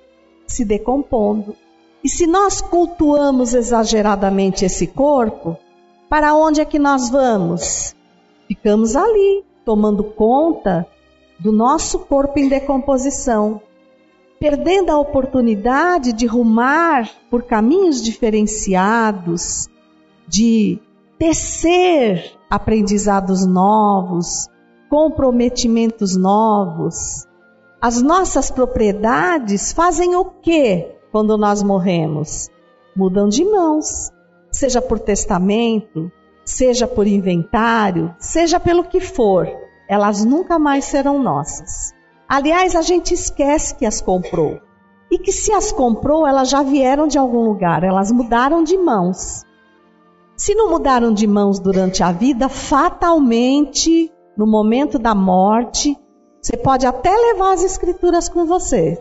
[0.46, 1.54] se decompondo.
[2.02, 5.56] E se nós cultuamos exageradamente esse corpo,
[6.08, 7.94] para onde é que nós vamos?
[8.48, 10.86] Ficamos ali, tomando conta
[11.38, 13.60] do nosso corpo em decomposição
[14.44, 19.70] perdendo a oportunidade de rumar por caminhos diferenciados,
[20.28, 20.78] de
[21.18, 24.46] tecer aprendizados novos,
[24.90, 27.26] comprometimentos novos.
[27.80, 32.50] As nossas propriedades fazem o que quando nós morremos?
[32.94, 34.10] Mudam de mãos,
[34.50, 36.12] seja por testamento,
[36.44, 39.48] seja por inventário, seja pelo que for,
[39.88, 41.92] elas nunca mais serão nossas.
[42.28, 44.60] Aliás, a gente esquece que as comprou.
[45.10, 49.44] E que se as comprou, elas já vieram de algum lugar, elas mudaram de mãos.
[50.36, 55.96] Se não mudaram de mãos durante a vida, fatalmente, no momento da morte,
[56.40, 59.00] você pode até levar as escrituras com você,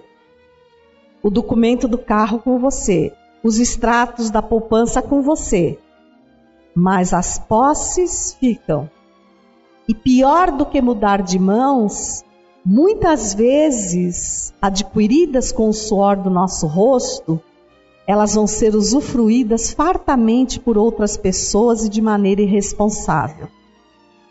[1.23, 3.11] o documento do carro com você,
[3.43, 5.79] os extratos da poupança com você,
[6.75, 8.89] mas as posses ficam.
[9.87, 12.23] E pior do que mudar de mãos
[12.65, 17.41] muitas vezes adquiridas com o suor do nosso rosto,
[18.07, 23.47] elas vão ser usufruídas fartamente por outras pessoas e de maneira irresponsável.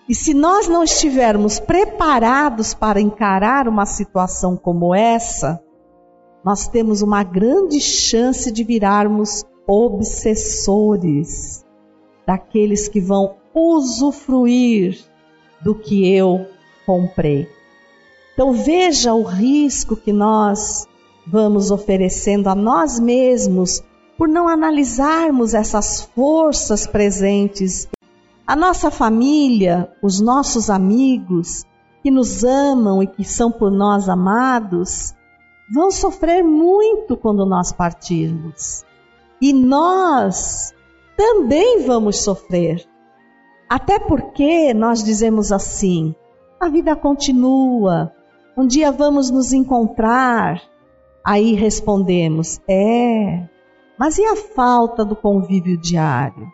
[0.09, 5.62] E se nós não estivermos preparados para encarar uma situação como essa,
[6.44, 11.62] nós temos uma grande chance de virarmos obsessores
[12.26, 14.98] daqueles que vão usufruir
[15.61, 16.46] do que eu
[16.87, 17.48] comprei.
[18.35, 20.87] Então veja o risco que nós
[21.26, 23.82] vamos oferecendo a nós mesmos
[24.16, 27.88] por não analisarmos essas forças presentes.
[28.46, 31.64] A nossa família, os nossos amigos
[32.02, 35.14] que nos amam e que são por nós amados,
[35.72, 38.85] vão sofrer muito quando nós partirmos.
[39.40, 40.74] E nós
[41.16, 42.85] também vamos sofrer.
[43.68, 46.14] Até porque nós dizemos assim:
[46.61, 48.12] a vida continua,
[48.57, 50.62] um dia vamos nos encontrar.
[51.25, 53.48] Aí respondemos: é,
[53.98, 56.46] mas e a falta do convívio diário?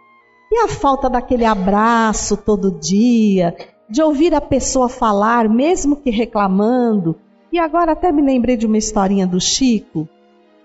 [0.51, 3.55] E a falta daquele abraço todo dia,
[3.89, 7.17] de ouvir a pessoa falar, mesmo que reclamando?
[7.53, 10.09] E agora até me lembrei de uma historinha do Chico,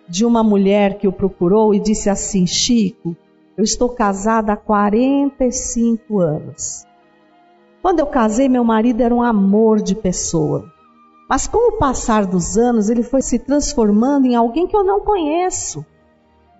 [0.07, 3.15] de uma mulher que o procurou e disse assim: Chico,
[3.57, 6.85] eu estou casada há 45 anos.
[7.81, 10.71] Quando eu casei, meu marido era um amor de pessoa.
[11.29, 15.01] Mas com o passar dos anos, ele foi se transformando em alguém que eu não
[15.01, 15.85] conheço.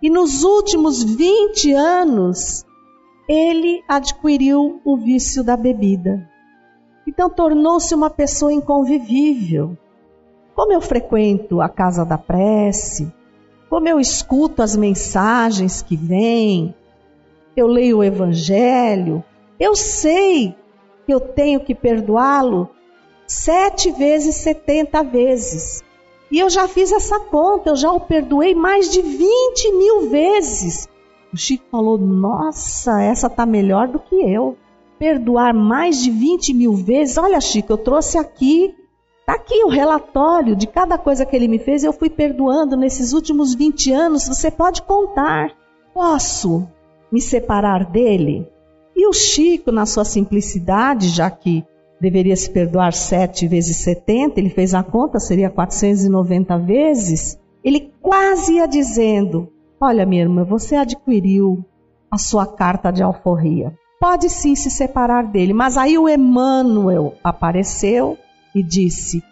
[0.02, 2.66] E nos últimos 20 anos,
[3.28, 6.30] ele adquiriu o vício da bebida.
[7.08, 9.78] Então tornou-se uma pessoa inconvivível.
[10.56, 13.12] Como eu frequento a casa da prece,
[13.70, 16.76] como eu escuto as mensagens que vêm,
[17.60, 19.24] eu leio o Evangelho,
[19.60, 20.56] eu sei
[21.06, 22.70] que eu tenho que perdoá-lo
[23.28, 25.84] sete vezes, setenta vezes.
[26.32, 30.88] E eu já fiz essa conta, eu já o perdoei mais de 20 mil vezes.
[31.32, 34.58] O Chico falou: Nossa, essa tá melhor do que eu.
[34.98, 37.18] Perdoar mais de 20 mil vezes.
[37.18, 38.74] Olha, Chico, eu trouxe aqui,
[39.26, 41.84] tá aqui o relatório de cada coisa que ele me fez.
[41.84, 44.28] Eu fui perdoando nesses últimos 20 anos.
[44.28, 45.52] Você pode contar.
[45.94, 46.68] Posso
[47.14, 48.48] me separar dele?
[48.96, 51.64] E o Chico, na sua simplicidade, já que
[52.02, 58.56] deveria se perdoar sete vezes 70, ele fez a conta, seria 490 vezes, ele quase
[58.56, 59.48] ia dizendo:
[59.80, 61.64] Olha, minha irmã, você adquiriu
[62.10, 63.74] a sua carta de alforria.
[64.00, 65.54] Pode sim se separar dele.
[65.54, 68.18] Mas aí o Emmanuel apareceu
[68.56, 69.24] e disse: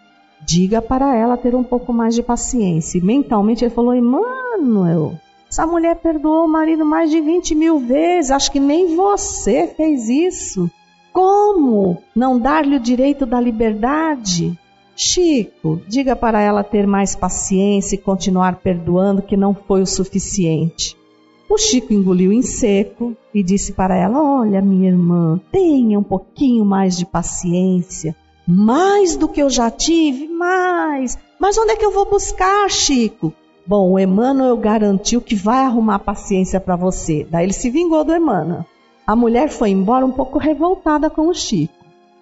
[0.46, 2.98] Diga para ela ter um pouco mais de paciência.
[2.98, 5.14] E mentalmente ele falou: Emmanuel,
[5.52, 8.30] essa mulher perdoou o marido mais de 20 mil vezes.
[8.30, 10.70] Acho que nem você fez isso.
[11.12, 14.58] Como não dar-lhe o direito da liberdade?
[14.96, 20.96] Chico, diga para ela ter mais paciência e continuar perdoando, que não foi o suficiente.
[21.50, 26.64] O Chico engoliu em seco e disse para ela: Olha, minha irmã, tenha um pouquinho
[26.64, 28.16] mais de paciência.
[28.48, 31.18] Mais do que eu já tive, mais.
[31.38, 33.34] Mas onde é que eu vou buscar, Chico?
[33.66, 37.26] Bom, o Emmanuel garantiu que vai arrumar paciência para você.
[37.30, 38.64] Daí ele se vingou do Emmanuel.
[39.06, 41.74] A mulher foi embora um pouco revoltada com o Chico.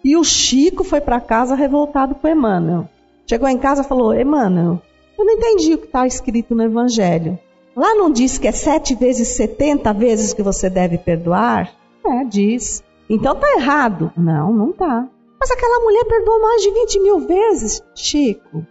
[0.02, 2.88] E o Chico foi para casa revoltado com o Emmanuel.
[3.26, 4.80] Chegou em casa e falou: Emmanuel,
[5.18, 7.38] eu não entendi o que está escrito no Evangelho.
[7.76, 11.72] Lá não diz que é sete vezes, setenta vezes que você deve perdoar?
[12.04, 12.82] É, diz.
[13.08, 14.12] Então tá errado.
[14.16, 15.06] Não, não tá.
[15.38, 17.82] Mas aquela mulher perdoou mais de 20 mil vezes.
[17.94, 18.66] Chico,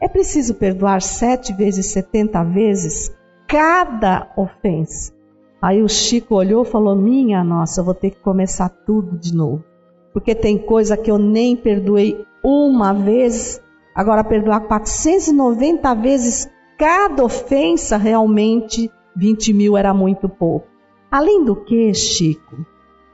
[0.00, 3.14] é preciso perdoar sete vezes, setenta vezes
[3.46, 5.12] cada ofensa.
[5.60, 9.34] Aí o Chico olhou e falou: Minha nossa, eu vou ter que começar tudo de
[9.34, 9.64] novo.
[10.12, 13.60] Porque tem coisa que eu nem perdoei uma vez,
[13.94, 20.66] agora perdoar 490 vezes cada ofensa, realmente 20 mil era muito pouco.
[21.10, 22.66] Além do que, Chico,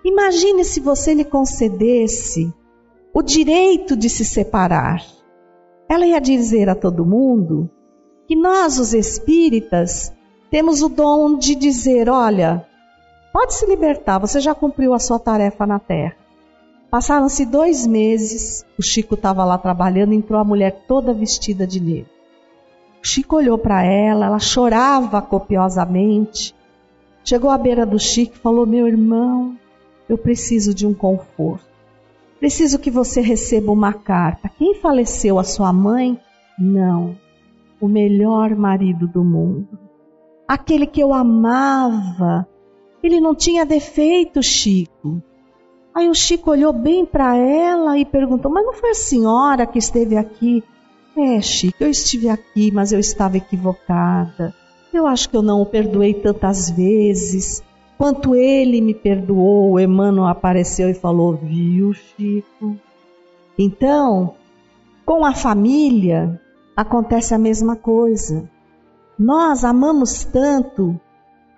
[0.05, 2.53] imagine se você lhe concedesse
[3.14, 5.20] o direito de se separar.
[5.90, 7.68] Ela ia dizer a todo mundo
[8.29, 10.14] que nós, os espíritas,
[10.48, 12.64] temos o dom de dizer: olha,
[13.33, 16.14] pode se libertar, você já cumpriu a sua tarefa na terra.
[16.88, 22.11] Passaram-se dois meses, o Chico estava lá trabalhando, entrou a mulher toda vestida de negro.
[23.03, 26.55] O Chico olhou para ela, ela chorava copiosamente.
[27.24, 29.57] Chegou à beira do Chico e falou: Meu irmão,
[30.09, 31.70] eu preciso de um conforto.
[32.40, 34.48] Preciso que você receba uma carta.
[34.48, 35.38] Quem faleceu?
[35.38, 36.18] A sua mãe?
[36.59, 37.16] Não.
[37.81, 39.79] O melhor marido do mundo
[40.50, 42.44] aquele que eu amava.
[43.00, 45.22] Ele não tinha defeito, Chico.
[45.94, 49.79] Aí o Chico olhou bem para ela e perguntou: Mas não foi a senhora que
[49.79, 50.64] esteve aqui?
[51.16, 54.53] É, Chico, eu estive aqui, mas eu estava equivocada.
[54.92, 57.62] Eu acho que eu não o perdoei tantas vezes
[58.01, 59.72] quanto ele me perdoou.
[59.72, 62.74] O Emmanuel apareceu e falou: Viu, Chico?
[63.59, 64.37] Então,
[65.05, 66.41] com a família,
[66.74, 68.49] acontece a mesma coisa.
[69.18, 70.99] Nós amamos tanto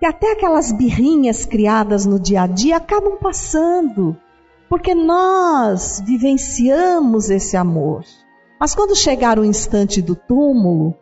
[0.00, 4.16] que até aquelas birrinhas criadas no dia a dia acabam passando,
[4.68, 8.02] porque nós vivenciamos esse amor.
[8.58, 10.92] Mas quando chegar o instante do túmulo,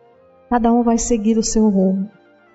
[0.51, 2.11] cada um vai seguir o seu rumo.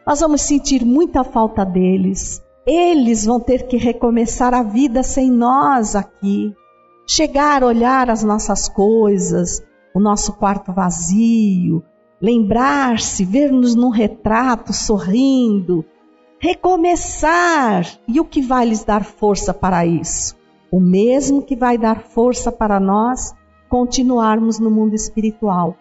[0.06, 2.45] Nós vamos sentir muita falta deles.
[2.66, 6.54] Eles vão ter que recomeçar a vida sem nós aqui.
[7.08, 9.64] Chegar, olhar as nossas coisas,
[9.94, 11.84] o nosso quarto vazio,
[12.20, 15.86] lembrar-se, ver-nos num retrato sorrindo,
[16.40, 17.86] recomeçar.
[18.08, 20.36] E o que vai lhes dar força para isso?
[20.72, 23.34] O mesmo que vai dar força para nós
[23.70, 25.76] continuarmos no mundo espiritual.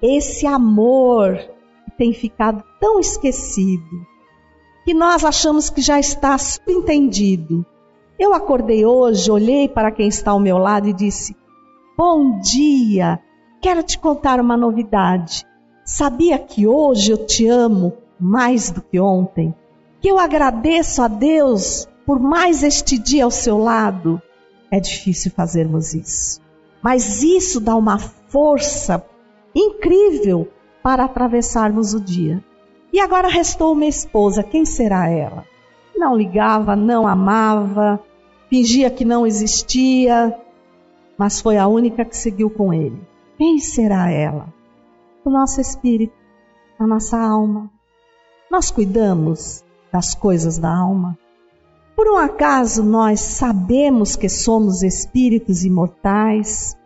[0.00, 1.36] Esse amor
[1.84, 4.06] que tem ficado tão esquecido,
[4.84, 7.64] que nós achamos que já está subentendido.
[8.18, 11.36] Eu acordei hoje, olhei para quem está ao meu lado e disse:
[11.96, 13.20] Bom dia,
[13.60, 15.44] quero te contar uma novidade.
[15.84, 19.54] Sabia que hoje eu te amo mais do que ontem?
[20.00, 24.20] Que eu agradeço a Deus por mais este dia ao seu lado?
[24.70, 26.40] É difícil fazermos isso.
[26.82, 29.04] Mas isso dá uma força
[29.54, 30.48] incrível
[30.82, 32.42] para atravessarmos o dia.
[32.92, 35.44] E agora restou uma esposa, quem será ela?
[35.96, 38.00] Não ligava, não amava,
[38.48, 40.36] fingia que não existia,
[41.16, 43.00] mas foi a única que seguiu com ele.
[43.36, 44.60] Quem será ela?
[45.24, 46.14] o nosso espírito,
[46.78, 47.70] a nossa alma.
[48.50, 51.18] Nós cuidamos das coisas da alma.
[51.94, 56.76] Por um acaso nós sabemos que somos espíritos imortais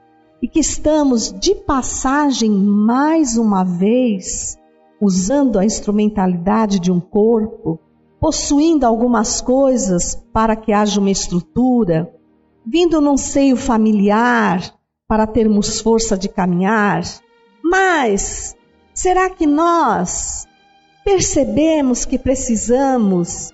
[0.42, 4.58] e que estamos de passagem mais uma vez
[5.04, 7.78] usando a instrumentalidade de um corpo,
[8.18, 12.10] possuindo algumas coisas para que haja uma estrutura,
[12.64, 14.74] vindo num seio familiar
[15.06, 17.02] para termos força de caminhar,
[17.62, 18.56] mas
[18.94, 20.46] será que nós
[21.04, 23.52] percebemos que precisamos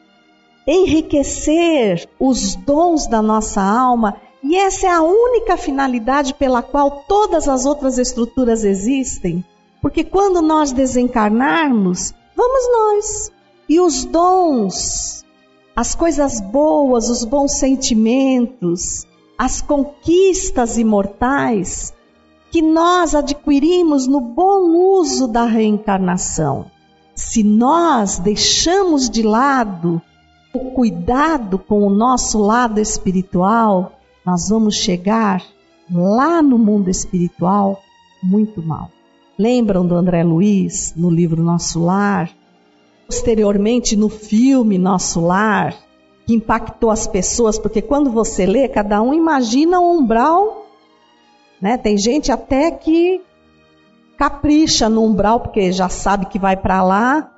[0.67, 7.49] enriquecer os dons da nossa alma e essa é a única finalidade pela qual todas
[7.49, 9.45] as outras estruturas existem?
[9.81, 13.33] Porque quando nós desencarnarmos, vamos nós.
[13.69, 15.25] E os dons,
[15.75, 19.07] as coisas boas, os bons sentimentos,
[19.39, 21.95] as conquistas imortais,
[22.51, 26.67] que nós adquirimos no bom uso da reencarnação.
[27.15, 30.03] Se nós deixamos de lado
[30.53, 33.93] o cuidado com o nosso lado espiritual,
[34.27, 35.43] nós vamos chegar
[35.91, 37.81] lá no mundo espiritual
[38.23, 38.91] muito mal.
[39.41, 42.31] Lembram do André Luiz no livro Nosso Lar?
[43.07, 45.75] Posteriormente no filme Nosso Lar,
[46.27, 50.61] que impactou as pessoas, porque quando você lê, cada um imagina um umbral
[51.61, 51.77] né?
[51.77, 53.21] Tem gente até que
[54.17, 57.31] capricha no umbral porque já sabe que vai para lá.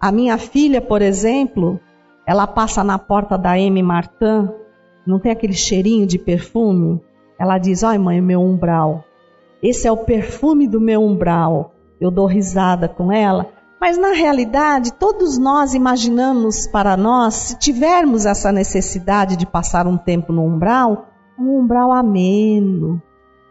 [0.00, 1.80] A minha filha, por exemplo,
[2.24, 4.48] ela passa na porta da M Martin,
[5.04, 7.00] não tem aquele cheirinho de perfume?
[7.38, 9.04] Ela diz: "Ai, mãe, meu umbral.
[9.62, 13.48] Esse é o perfume do meu umbral." Eu dou risada com ela,
[13.80, 19.96] mas na realidade, todos nós imaginamos para nós, se tivermos essa necessidade de passar um
[19.96, 21.06] tempo no umbral,
[21.38, 23.00] um umbral ameno,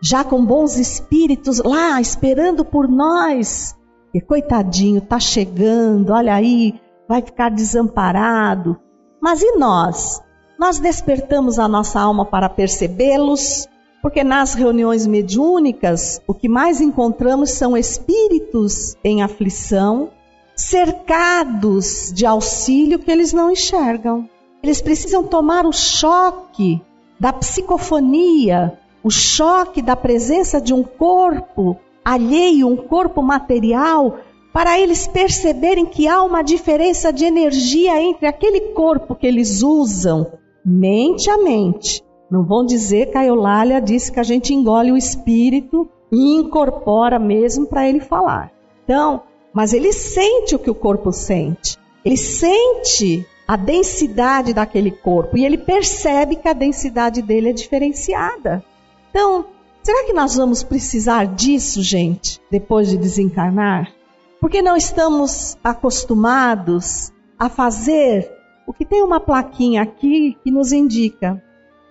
[0.02, 3.76] já com bons espíritos lá esperando por nós.
[4.14, 8.78] E coitadinho, tá chegando, olha aí, vai ficar desamparado.
[9.22, 10.22] Mas e nós?
[10.60, 13.68] Nós despertamos a nossa alma para percebê-los,
[14.02, 20.10] porque nas reuniões mediúnicas o que mais encontramos são espíritos em aflição,
[20.56, 24.30] cercados de auxílio que eles não enxergam.
[24.62, 26.82] Eles precisam tomar o choque
[27.20, 34.20] da psicofonia, o choque da presença de um corpo alheio, um corpo material,
[34.54, 40.32] para eles perceberem que há uma diferença de energia entre aquele corpo que eles usam,
[40.66, 42.04] mente a mente.
[42.30, 47.18] Não vão dizer que a Eulália disse que a gente engole o espírito e incorpora
[47.18, 48.52] mesmo para ele falar.
[48.84, 49.24] Então,
[49.54, 51.78] mas ele sente o que o corpo sente.
[52.04, 58.64] Ele sente a densidade daquele corpo e ele percebe que a densidade dele é diferenciada.
[59.10, 59.46] Então,
[59.82, 63.92] será que nós vamos precisar disso, gente, depois de desencarnar?
[64.40, 68.30] Porque não estamos acostumados a fazer
[68.68, 71.42] o que tem uma plaquinha aqui que nos indica: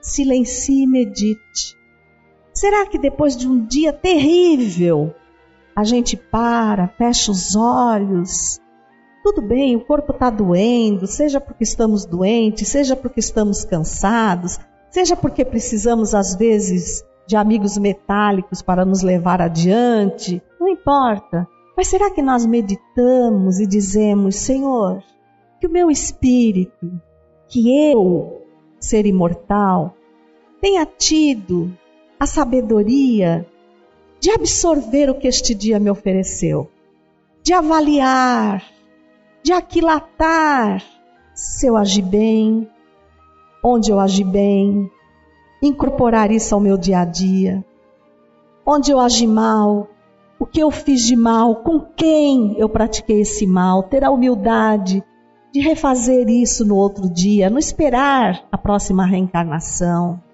[0.06, 1.76] silencie e medite.
[2.54, 5.12] Será que depois de um dia terrível,
[5.74, 8.60] a gente para, fecha os olhos?
[9.22, 15.16] Tudo bem, o corpo está doendo, seja porque estamos doentes, seja porque estamos cansados, seja
[15.16, 21.48] porque precisamos, às vezes, de amigos metálicos para nos levar adiante, não importa.
[21.76, 25.02] Mas será que nós meditamos e dizemos, Senhor,
[25.60, 26.92] que o meu espírito,
[27.48, 28.40] que eu,
[28.78, 29.95] ser imortal,
[30.66, 31.72] tenha tido
[32.18, 33.46] a sabedoria
[34.18, 36.68] de absorver o que este dia me ofereceu,
[37.40, 38.64] de avaliar,
[39.44, 40.82] de aquilatar
[41.32, 42.68] se eu agi bem,
[43.62, 44.90] onde eu agi bem,
[45.62, 47.64] incorporar isso ao meu dia a dia.
[48.66, 49.86] Onde eu agi mal,
[50.36, 55.00] o que eu fiz de mal, com quem eu pratiquei esse mal, ter a humildade
[55.52, 60.25] de refazer isso no outro dia, não esperar a próxima reencarnação.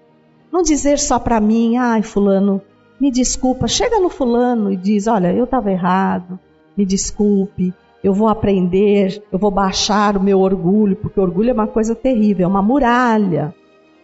[0.53, 2.61] Não dizer só para mim, ai, Fulano,
[2.99, 3.67] me desculpa.
[3.67, 6.39] Chega no Fulano e diz: olha, eu estava errado,
[6.77, 7.73] me desculpe,
[8.03, 12.45] eu vou aprender, eu vou baixar o meu orgulho, porque orgulho é uma coisa terrível,
[12.45, 13.51] é uma muralha.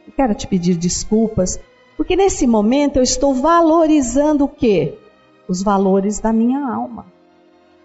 [0.08, 1.60] Eu quero te pedir desculpas,
[1.95, 4.97] porque nesse momento eu estou valorizando o quê?
[5.47, 7.06] Os valores da minha alma.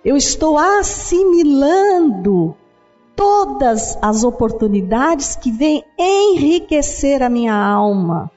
[0.02, 2.56] Eu estou assimilando
[3.14, 8.30] todas as oportunidades que vêm enriquecer a minha alma.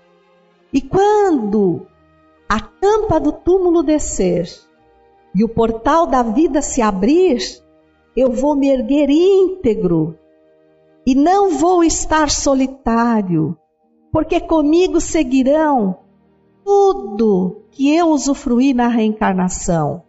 [0.74, 1.88] E quando
[2.50, 4.48] a tampa do túmulo descer
[5.34, 7.40] e o portal da vida se abrir,
[8.16, 10.18] eu vou me erguer íntegro
[11.06, 13.58] e não vou estar solitário,
[14.12, 16.00] porque comigo seguirão
[16.66, 20.04] tudo que eu usufruí na reencarnação.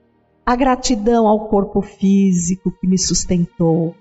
[0.45, 3.95] A gratidão ao corpo físico que me sustentou,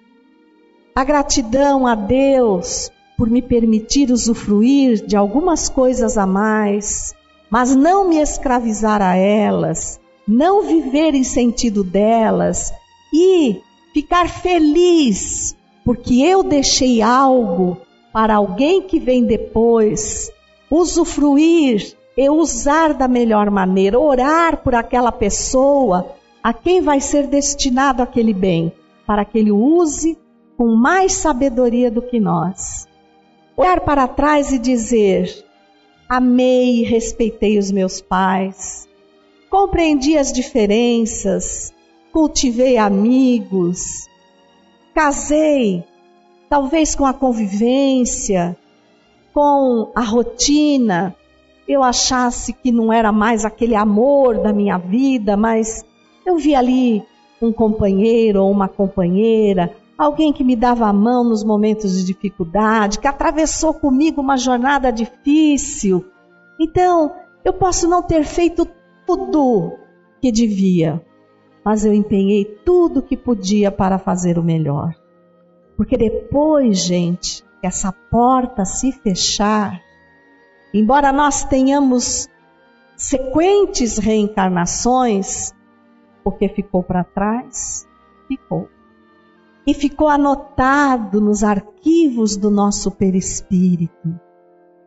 [0.95, 7.15] a gratidão a Deus por me permitir usufruir de algumas coisas a mais,
[7.49, 12.72] mas não me escravizar a elas, não viver em sentido delas
[13.11, 13.59] e
[13.93, 17.78] ficar feliz porque eu deixei algo
[18.13, 20.30] para alguém que vem depois
[20.70, 26.13] usufruir e usar da melhor maneira, orar por aquela pessoa
[26.43, 28.72] a quem vai ser destinado aquele bem,
[29.05, 30.18] para que ele use
[30.57, 32.86] com mais sabedoria do que nós
[33.57, 35.43] olhar para trás e dizer:
[36.07, 38.87] amei e respeitei os meus pais,
[39.49, 41.73] compreendi as diferenças,
[42.13, 44.07] cultivei amigos,
[44.93, 45.83] casei,
[46.47, 48.55] talvez com a convivência,
[49.33, 51.15] com a rotina,
[51.67, 55.83] eu achasse que não era mais aquele amor da minha vida, mas
[56.25, 57.03] eu vi ali
[57.41, 62.99] um companheiro ou uma companheira, alguém que me dava a mão nos momentos de dificuldade,
[62.99, 66.05] que atravessou comigo uma jornada difícil.
[66.59, 68.67] Então, eu posso não ter feito
[69.05, 69.77] tudo
[70.21, 71.03] que devia,
[71.65, 74.93] mas eu empenhei tudo que podia para fazer o melhor.
[75.75, 79.81] Porque depois, gente, que essa porta se fechar,
[80.73, 82.27] embora nós tenhamos
[82.95, 85.53] sequentes reencarnações,
[86.23, 87.87] o que ficou para trás,
[88.27, 88.67] ficou
[89.68, 94.18] e ficou anotado nos arquivos do nosso perispírito.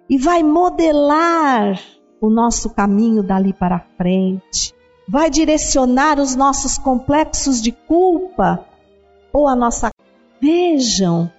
[0.09, 1.79] E vai modelar
[2.19, 4.75] o nosso caminho dali para frente,
[5.07, 8.65] vai direcionar os nossos complexos de culpa
[9.31, 9.91] ou a nossa.
[10.41, 11.31] Vejam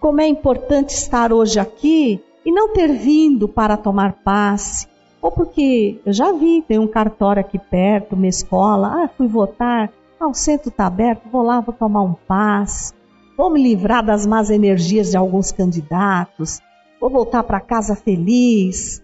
[0.00, 4.88] como é importante estar hoje aqui e não ter vindo para tomar passe,
[5.22, 9.92] ou porque eu já vi, tem um cartório aqui perto, uma escola, ah, fui votar,
[10.20, 12.92] ah, o centro está aberto, vou lá, vou tomar um passe.
[13.36, 16.60] Vou me livrar das más energias de alguns candidatos.
[17.00, 19.02] Vou voltar para casa feliz.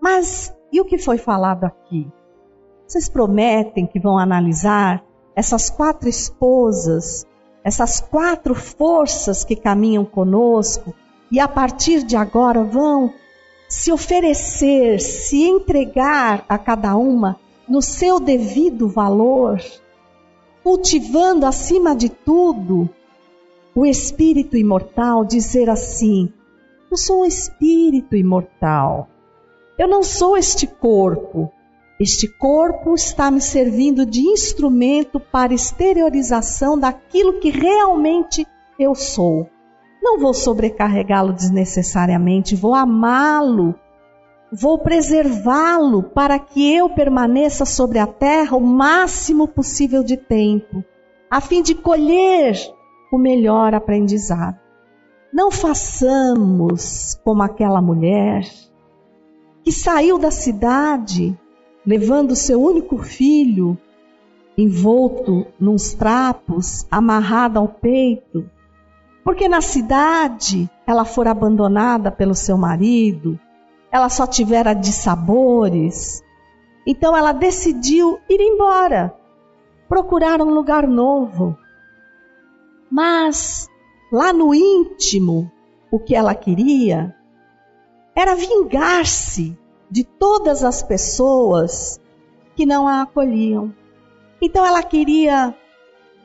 [0.00, 2.06] Mas e o que foi falado aqui?
[2.86, 5.04] Vocês prometem que vão analisar
[5.34, 7.26] essas quatro esposas,
[7.64, 10.94] essas quatro forças que caminham conosco
[11.30, 13.12] e a partir de agora vão
[13.68, 19.60] se oferecer, se entregar a cada uma no seu devido valor?
[20.70, 22.88] Cultivando acima de tudo
[23.74, 26.32] o espírito imortal, dizer assim:
[26.88, 29.08] Eu sou um espírito imortal.
[29.76, 31.50] Eu não sou este corpo.
[31.98, 38.46] Este corpo está me servindo de instrumento para exteriorização daquilo que realmente
[38.78, 39.50] eu sou.
[40.00, 43.74] Não vou sobrecarregá-lo desnecessariamente, vou amá-lo
[44.52, 50.84] vou preservá-lo para que eu permaneça sobre a terra o máximo possível de tempo,
[51.30, 52.56] a fim de colher
[53.12, 54.58] o melhor aprendizado.
[55.32, 58.44] Não façamos como aquela mulher
[59.62, 61.38] que saiu da cidade
[61.86, 63.78] levando seu único filho
[64.56, 68.48] envolto nos trapos, amarrado ao peito,
[69.24, 73.38] porque na cidade ela fora abandonada pelo seu marido,
[73.90, 76.22] ela só tivera de sabores.
[76.86, 79.14] Então ela decidiu ir embora,
[79.88, 81.56] procurar um lugar novo.
[82.90, 83.68] Mas
[84.12, 85.50] lá no íntimo,
[85.90, 87.14] o que ela queria
[88.14, 89.56] era vingar-se
[89.90, 92.00] de todas as pessoas
[92.54, 93.74] que não a acolhiam.
[94.40, 95.54] Então ela queria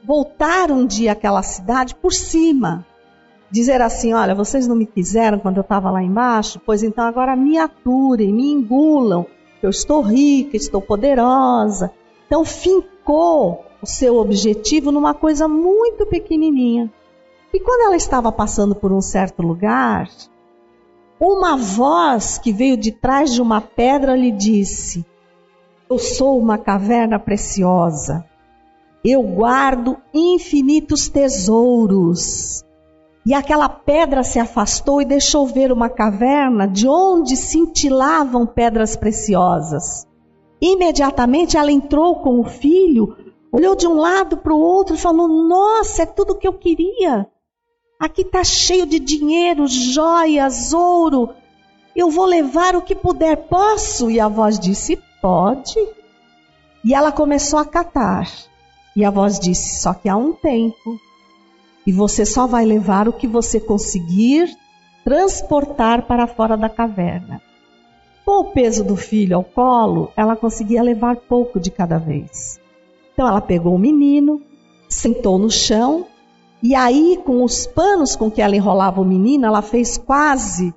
[0.03, 2.85] voltar um dia àquela cidade por cima,
[3.55, 7.35] dizer assim: olha, vocês não me quiseram quando eu estava lá embaixo, pois então agora
[7.35, 9.25] me aturem, me engulam,
[9.63, 11.91] eu estou rica, estou poderosa,
[12.27, 16.91] Então fincou o seu objetivo numa coisa muito pequenininha.
[17.53, 20.09] E quando ela estava passando por um certo lugar,
[21.17, 25.05] uma voz que veio de trás de uma pedra lhe disse:
[25.89, 28.25] Eu sou uma caverna preciosa.
[29.03, 32.64] Eu guardo infinitos tesouros.
[33.25, 40.05] E aquela pedra se afastou e deixou ver uma caverna de onde cintilavam pedras preciosas.
[40.61, 43.17] Imediatamente ela entrou com o filho,
[43.51, 46.53] olhou de um lado para o outro e falou: Nossa, é tudo o que eu
[46.53, 47.27] queria.
[47.99, 51.29] Aqui está cheio de dinheiro, joias, ouro.
[51.95, 54.11] Eu vou levar o que puder, posso?
[54.11, 55.75] E a voz disse: Pode.
[56.83, 58.29] E ela começou a catar.
[58.95, 60.99] E a voz disse: Só que há um tempo.
[61.85, 64.55] E você só vai levar o que você conseguir
[65.03, 67.41] transportar para fora da caverna.
[68.25, 72.59] Com o peso do filho ao colo, ela conseguia levar pouco de cada vez.
[73.13, 74.41] Então ela pegou o menino,
[74.89, 76.07] sentou no chão,
[76.67, 80.73] e aí, com os panos com que ela enrolava o menino, ela fez quase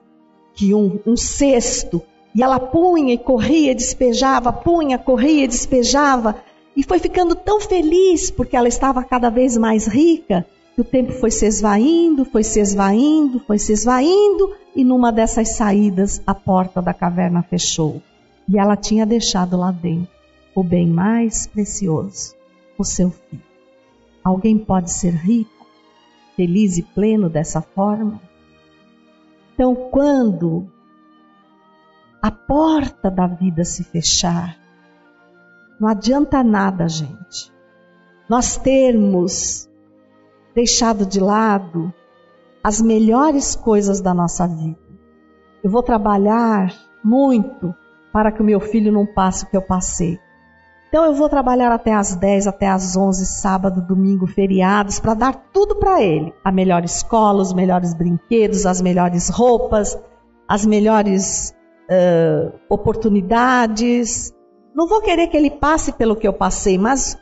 [0.54, 2.02] que um, um cesto.
[2.34, 6.36] E ela punha e corria, despejava, punha, corria e despejava.
[6.76, 10.46] E foi ficando tão feliz porque ela estava cada vez mais rica
[10.80, 16.22] o tempo foi se esvaindo, foi se esvaindo, foi se esvaindo, e numa dessas saídas
[16.26, 18.02] a porta da caverna fechou.
[18.48, 20.08] E ela tinha deixado lá dentro
[20.54, 22.34] o bem mais precioso,
[22.76, 23.42] o seu filho.
[24.22, 25.66] Alguém pode ser rico,
[26.36, 28.20] feliz e pleno dessa forma?
[29.54, 30.68] Então, quando
[32.22, 34.56] a porta da vida se fechar,
[35.80, 37.52] não adianta nada, gente.
[38.28, 39.67] Nós termos
[40.54, 41.92] deixado de lado
[42.62, 44.78] as melhores coisas da nossa vida.
[45.62, 46.72] Eu vou trabalhar
[47.02, 47.74] muito
[48.12, 50.18] para que o meu filho não passe o que eu passei.
[50.88, 55.34] Então eu vou trabalhar até às 10, até às 11, sábado, domingo, feriados, para dar
[55.52, 56.32] tudo para ele.
[56.42, 59.98] A melhor escola, os melhores brinquedos, as melhores roupas,
[60.48, 61.54] as melhores
[61.90, 64.32] uh, oportunidades.
[64.74, 67.18] Não vou querer que ele passe pelo que eu passei, mas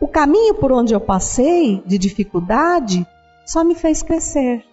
[0.00, 3.06] o caminho por onde eu passei de dificuldade
[3.44, 4.64] só me fez crescer.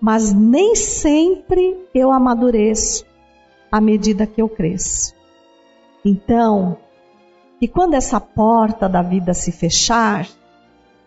[0.00, 3.04] Mas nem sempre eu amadureço
[3.70, 5.14] à medida que eu cresço.
[6.04, 6.78] Então,
[7.60, 10.26] que quando essa porta da vida se fechar,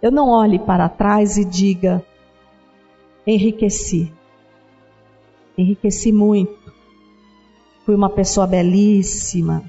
[0.02, 2.04] eu não olhe para trás e diga:
[3.26, 4.12] enriqueci.
[5.58, 6.56] Enriqueci muito.
[7.86, 9.64] Fui uma pessoa belíssima,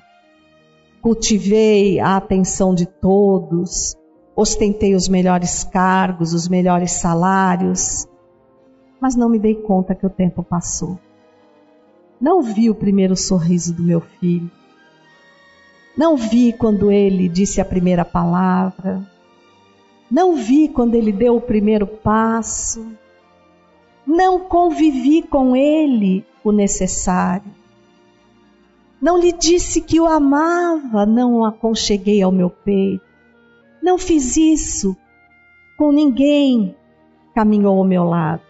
[1.00, 3.96] cultivei a atenção de todos,
[4.34, 8.06] ostentei os melhores cargos, os melhores salários,
[9.00, 10.98] mas não me dei conta que o tempo passou.
[12.20, 14.50] Não vi o primeiro sorriso do meu filho.
[15.96, 19.04] Não vi quando ele disse a primeira palavra.
[20.10, 22.86] Não vi quando ele deu o primeiro passo.
[24.06, 27.57] Não convivi com ele o necessário.
[29.00, 33.04] Não lhe disse que o amava, não o aconcheguei ao meu peito.
[33.82, 34.96] Não fiz isso
[35.78, 36.76] com ninguém
[37.32, 38.42] caminhou ao meu lado.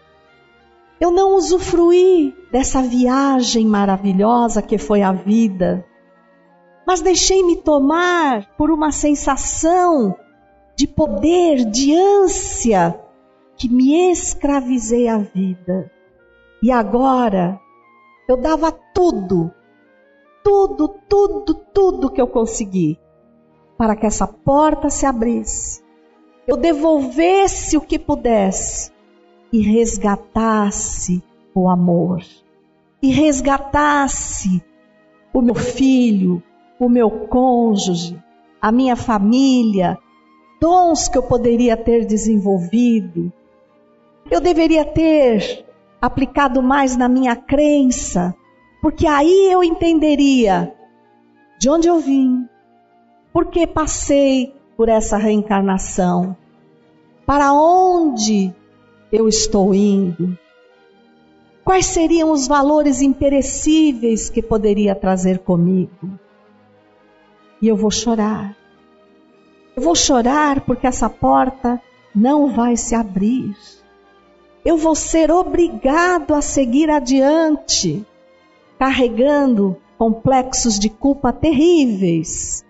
[0.99, 5.85] Eu não usufruí dessa viagem maravilhosa que foi a vida,
[6.85, 10.15] mas deixei-me tomar por uma sensação
[10.75, 12.99] de poder, de ânsia,
[13.55, 15.91] que me escravizei à vida.
[16.63, 17.59] E agora
[18.27, 19.53] eu dava tudo
[20.49, 22.97] tudo, tudo, tudo que eu consegui
[23.77, 25.83] para que essa porta se abrisse,
[26.47, 28.91] eu devolvesse o que pudesse
[29.53, 31.23] e resgatasse
[31.53, 32.23] o amor,
[32.99, 34.59] e resgatasse
[35.31, 36.41] o meu filho,
[36.79, 38.19] o meu cônjuge,
[38.59, 39.99] a minha família,
[40.59, 43.31] dons que eu poderia ter desenvolvido.
[44.31, 45.63] Eu deveria ter
[46.01, 48.35] aplicado mais na minha crença,
[48.81, 50.73] porque aí eu entenderia
[51.59, 52.47] de onde eu vim,
[53.33, 56.35] por que passei por essa reencarnação,
[57.25, 58.53] para onde
[59.11, 60.37] eu estou indo,
[61.63, 66.09] quais seriam os valores imperecíveis que poderia trazer comigo.
[67.61, 68.55] E eu vou chorar.
[69.75, 71.81] Eu vou chorar porque essa porta
[72.15, 73.55] não vai se abrir.
[74.63, 78.05] Eu vou ser obrigado a seguir adiante
[78.79, 82.63] carregando complexos de culpa terríveis,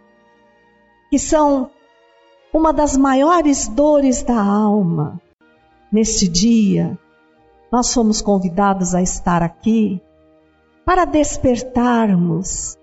[1.11, 1.69] que são
[2.51, 5.21] uma das maiores dores da alma.
[5.91, 6.97] Neste dia,
[7.71, 10.01] nós fomos convidados a estar aqui
[10.83, 12.75] para despertarmos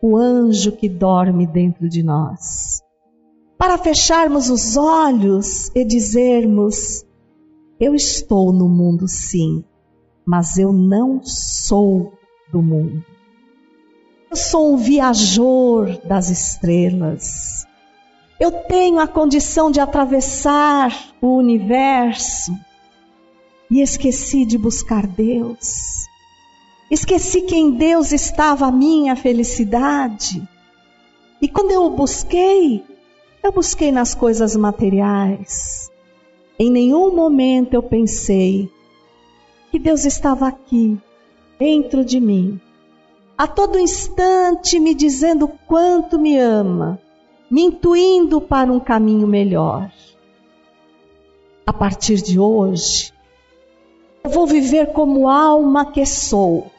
[0.00, 2.82] o anjo que dorme dentro de nós.
[3.58, 7.04] Para fecharmos os olhos e dizermos:
[7.78, 9.62] Eu estou no mundo, sim,
[10.24, 12.14] mas eu não sou
[12.52, 13.02] do mundo.
[14.30, 17.66] Eu sou um viajor das estrelas.
[18.38, 22.52] Eu tenho a condição de atravessar o universo
[23.70, 26.06] e esqueci de buscar Deus.
[26.90, 30.46] Esqueci que em Deus estava a minha felicidade.
[31.40, 32.84] E quando eu o busquei,
[33.42, 35.90] eu busquei nas coisas materiais.
[36.58, 38.68] Em nenhum momento eu pensei
[39.70, 40.98] que Deus estava aqui,
[41.58, 42.60] dentro de mim,
[43.36, 47.00] a todo instante me dizendo quanto me ama,
[47.50, 49.90] me intuindo para um caminho melhor.
[51.66, 53.12] A partir de hoje,
[54.24, 56.70] eu vou viver como alma que sou,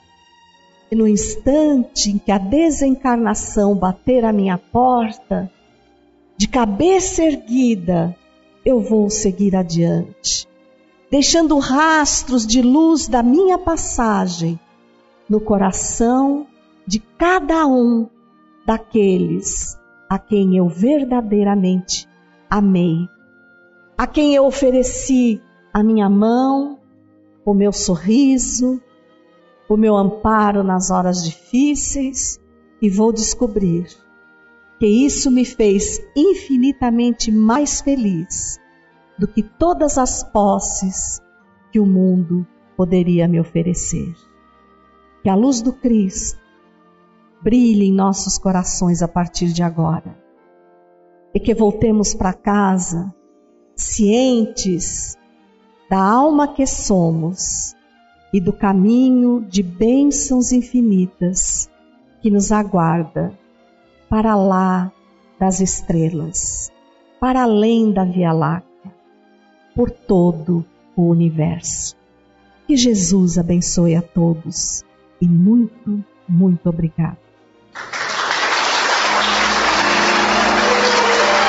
[0.92, 5.52] e no instante em que a desencarnação bater a minha porta,
[6.38, 8.16] de cabeça erguida,
[8.66, 10.48] eu vou seguir adiante,
[11.14, 14.60] deixando rastros de luz da minha passagem
[15.30, 16.48] no coração
[16.88, 18.10] de cada um
[18.66, 19.78] daqueles
[20.10, 22.10] a quem eu verdadeiramente
[22.50, 23.08] amei,
[23.96, 25.40] a quem eu ofereci
[25.72, 26.80] a minha mão,
[27.46, 28.82] o meu sorriso,
[29.70, 32.40] o meu amparo nas horas difíceis
[32.82, 33.86] e vou descobrir
[34.80, 38.60] que isso me fez infinitamente mais feliz
[39.18, 41.22] do que todas as posses
[41.72, 42.46] que o mundo
[42.76, 44.16] poderia me oferecer.
[45.22, 46.40] Que a luz do Cristo
[47.42, 50.18] brilhe em nossos corações a partir de agora.
[51.34, 53.14] E que voltemos para casa
[53.76, 55.18] cientes
[55.90, 57.76] da alma que somos
[58.34, 61.70] e do caminho de bênçãos infinitas
[62.22, 63.38] que nos aguarda
[64.10, 64.92] para lá
[65.40, 66.72] das estrelas,
[67.20, 68.73] para além da Via Láctea,
[69.76, 70.66] por todo
[70.96, 71.96] o universo.
[72.68, 74.84] Que Jesus abençoe a todos
[75.20, 77.18] e muito, muito obrigado.